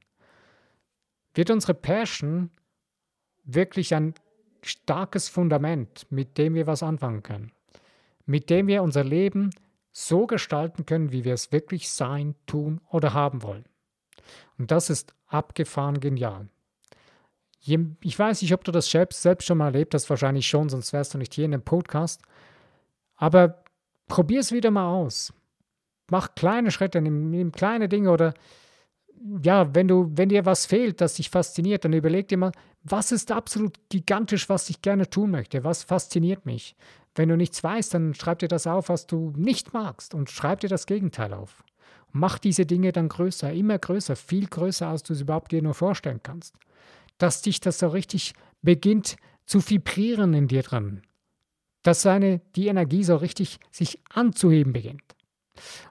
wird 1.35 1.51
unsere 1.51 1.73
Passion 1.73 2.51
wirklich 3.45 3.95
ein 3.95 4.15
starkes 4.63 5.31
Fundament, 5.31 6.07
mit 6.11 6.37
dem 6.37 6.55
wir 6.55 6.67
was 6.67 6.83
anfangen 6.83 7.23
können, 7.23 7.53
mit 8.27 8.51
dem 8.51 8.67
wir 8.67 8.83
unser 8.83 9.03
Leben 9.03 9.51
so 9.93 10.27
gestalten 10.27 10.85
können, 10.85 11.11
wie 11.11 11.25
wir 11.25 11.33
es 11.33 11.53
wirklich 11.53 11.91
sein, 11.91 12.35
tun 12.45 12.83
oder 12.91 13.15
haben 13.15 13.43
wollen. 13.43 13.65
Und 14.59 14.71
das 14.71 14.91
ist 14.91 15.15
abgefahren 15.27 16.01
genial. 16.01 16.51
Ich 17.67 18.19
weiß 18.19 18.43
nicht, 18.43 18.55
ob 18.55 18.63
du 18.65 18.71
das 18.71 18.89
selbst, 18.89 19.23
selbst 19.23 19.47
schon 19.47 19.59
mal 19.59 19.67
erlebt 19.67 19.95
hast, 19.95 20.09
wahrscheinlich 20.09 20.47
schon, 20.47 20.69
sonst 20.69 20.93
wärst 20.93 21.15
du 21.15 21.19
nicht 21.19 21.35
hier 21.35 21.47
in 21.47 21.51
dem 21.51 21.63
Podcast. 21.63 22.23
Aber 23.17 23.65
probier 24.07 24.41
es 24.41 24.53
wieder 24.53 24.71
mal 24.71 24.89
aus. 24.89 25.33
Mach 26.11 26.35
kleine 26.37 26.71
Schritte, 26.71 27.01
nimm, 27.01 27.31
nimm 27.31 27.51
kleine 27.51 27.89
Dinge 27.89 28.11
oder 28.11 28.35
ja, 29.43 29.75
wenn 29.75 29.89
du, 29.89 30.13
wenn 30.15 30.29
dir 30.29 30.45
was 30.45 30.67
fehlt, 30.67 31.01
das 31.01 31.15
dich 31.15 31.31
fasziniert, 31.31 31.85
dann 31.85 31.93
überleg 31.93 32.29
dir 32.29 32.37
mal, 32.37 32.53
was 32.85 33.11
ist 33.11 33.33
absolut 33.33 33.77
gigantisch, 33.89 34.49
was 34.49 34.71
ich 34.71 34.83
gerne 34.83 35.11
tun 35.11 35.31
möchte? 35.31 35.65
Was 35.65 35.83
fasziniert 35.83 36.47
mich? 36.47 36.77
Wenn 37.15 37.31
du 37.31 37.37
nichts 37.37 37.65
weißt, 37.65 37.95
dann 37.95 38.15
schreib 38.15 38.41
dir 38.41 38.49
das 38.49 38.67
auf, 38.67 38.89
was 38.89 39.07
du 39.07 39.33
nicht 39.35 39.73
magst 39.73 40.15
und 40.15 40.31
schreib 40.31 40.61
dir 40.61 40.69
das 40.69 40.87
Gegenteil 40.87 41.33
auf. 41.33 41.65
Mach 42.13 42.39
diese 42.39 42.67
Dinge 42.67 42.93
dann 42.93 43.09
größer, 43.09 43.53
immer 43.53 43.79
größer, 43.79 44.15
viel 44.15 44.47
größer, 44.47 44.87
als 44.87 45.03
du 45.03 45.15
es 45.15 45.23
überhaupt 45.23 45.51
dir 45.51 45.63
nur 45.63 45.75
vorstellen 45.75 46.21
kannst 46.23 46.55
dass 47.19 47.43
dich 47.43 47.61
das 47.61 47.79
so 47.79 47.89
richtig 47.89 48.35
beginnt 48.63 49.17
zu 49.47 49.67
vibrieren 49.69 50.35
in 50.35 50.49
dir 50.49 50.63
drin. 50.63 51.03
Dass 51.83 52.03
seine, 52.03 52.41
die 52.57 52.67
Energie 52.67 53.05
so 53.05 53.17
richtig 53.17 53.59
sich 53.71 54.01
anzuheben 54.13 54.73
beginnt. 54.73 55.03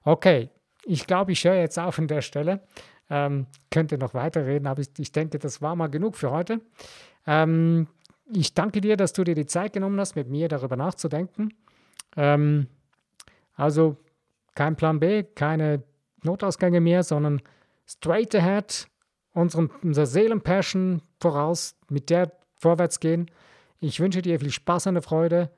Okay, 0.03 0.49
ich 0.83 1.07
glaube, 1.07 1.31
ich 1.31 1.43
höre 1.43 1.55
jetzt 1.55 1.79
auf 1.79 1.97
an 1.97 2.07
der 2.07 2.21
Stelle. 2.21 2.61
Ähm, 3.09 3.47
könnte 3.69 3.97
noch 3.97 4.13
weiterreden, 4.13 4.67
aber 4.67 4.81
ich, 4.81 4.89
ich, 4.97 5.11
denke, 5.11 5.39
das 5.39 5.61
war 5.61 5.75
mal 5.75 5.87
genug 5.87 6.15
für 6.15 6.31
heute. 6.31 6.61
Ähm, 7.27 7.87
ich 8.33 8.53
danke 8.53 8.81
dir, 8.81 8.97
dass 8.97 9.13
du 9.13 9.23
dir 9.23 9.35
die 9.35 9.45
Zeit 9.45 9.73
genommen 9.73 9.99
hast, 9.99 10.15
mit 10.15 10.27
mir 10.27 10.47
darüber 10.47 10.75
nachzudenken. 10.75 11.53
Ähm, 12.17 12.67
also 13.53 13.97
kein 14.55 14.75
Plan 14.75 14.99
B, 14.99 15.23
keine 15.23 15.83
Notausgänge 16.23 16.81
mehr, 16.81 17.03
sondern 17.03 17.41
straight 17.85 18.33
ahead, 18.33 18.87
unseren, 19.35 19.69
unserer 19.83 20.07
Seelenpassion 20.07 21.01
voraus, 21.19 21.75
mit 21.89 22.09
der 22.09 22.31
vorwärts 22.55 22.99
gehen. 22.99 23.29
Ich 23.79 23.99
wünsche 23.99 24.21
dir 24.21 24.39
viel 24.39 24.51
Spaß 24.51 24.87
und 24.87 25.01
Freude, 25.01 25.51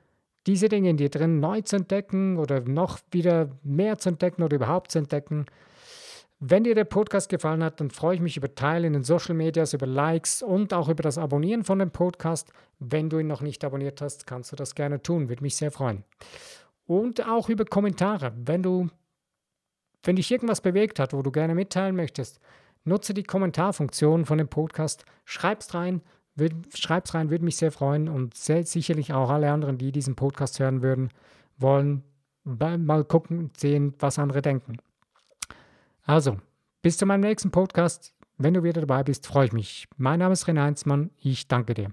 diese 0.46 0.68
Dinge 0.68 0.90
in 0.90 0.96
dir 0.96 1.08
drin 1.08 1.40
neu 1.40 1.62
zu 1.62 1.76
entdecken 1.76 2.36
oder 2.36 2.60
noch 2.60 2.98
wieder 3.10 3.50
mehr 3.62 3.98
zu 3.98 4.10
entdecken 4.10 4.42
oder 4.42 4.56
überhaupt 4.56 4.90
zu 4.90 4.98
entdecken. 4.98 5.46
Wenn 6.40 6.64
dir 6.64 6.74
der 6.74 6.84
Podcast 6.84 7.28
gefallen 7.28 7.64
hat, 7.64 7.80
dann 7.80 7.90
freue 7.90 8.14
ich 8.14 8.20
mich 8.20 8.36
über 8.36 8.54
Teilen 8.54 8.84
in 8.84 8.92
den 8.92 9.02
Social 9.02 9.34
Medias, 9.34 9.72
über 9.72 9.86
Likes 9.86 10.42
und 10.42 10.72
auch 10.72 10.88
über 10.88 11.02
das 11.02 11.18
Abonnieren 11.18 11.64
von 11.64 11.80
dem 11.80 11.90
Podcast. 11.90 12.52
Wenn 12.78 13.10
du 13.10 13.18
ihn 13.18 13.26
noch 13.26 13.40
nicht 13.40 13.64
abonniert 13.64 14.00
hast, 14.00 14.26
kannst 14.26 14.52
du 14.52 14.56
das 14.56 14.74
gerne 14.74 15.02
tun, 15.02 15.28
würde 15.28 15.42
mich 15.42 15.56
sehr 15.56 15.72
freuen. 15.72 16.04
Und 16.86 17.26
auch 17.28 17.48
über 17.48 17.64
Kommentare. 17.64 18.32
Wenn 18.36 18.62
du, 18.62 18.88
wenn 20.04 20.16
dich 20.16 20.30
irgendwas 20.30 20.60
bewegt 20.60 21.00
hat, 21.00 21.12
wo 21.12 21.22
du 21.22 21.32
gerne 21.32 21.56
mitteilen 21.56 21.96
möchtest, 21.96 22.40
Nutze 22.84 23.14
die 23.14 23.24
Kommentarfunktion 23.24 24.24
von 24.24 24.38
dem 24.38 24.48
Podcast, 24.48 25.04
schreib's 25.24 25.74
rein, 25.74 26.02
würd, 26.34 26.54
schreib's 26.74 27.14
rein, 27.14 27.30
würde 27.30 27.44
mich 27.44 27.56
sehr 27.56 27.72
freuen 27.72 28.08
und 28.08 28.34
sehr, 28.34 28.64
sicherlich 28.64 29.12
auch 29.12 29.30
alle 29.30 29.50
anderen, 29.50 29.78
die 29.78 29.92
diesen 29.92 30.16
Podcast 30.16 30.58
hören 30.60 30.82
würden, 30.82 31.10
wollen 31.58 32.02
mal 32.44 33.04
gucken, 33.04 33.50
sehen, 33.56 33.94
was 33.98 34.18
andere 34.18 34.42
denken. 34.42 34.78
Also, 36.02 36.38
bis 36.82 36.96
zu 36.96 37.06
meinem 37.06 37.20
nächsten 37.20 37.50
Podcast. 37.50 38.14
Wenn 38.38 38.54
du 38.54 38.62
wieder 38.62 38.80
dabei 38.80 39.02
bist, 39.02 39.26
freue 39.26 39.46
ich 39.46 39.52
mich. 39.52 39.88
Mein 39.96 40.20
Name 40.20 40.32
ist 40.32 40.46
René 40.46 40.62
Heinzmann. 40.62 41.10
Ich 41.18 41.48
danke 41.48 41.74
dir. 41.74 41.90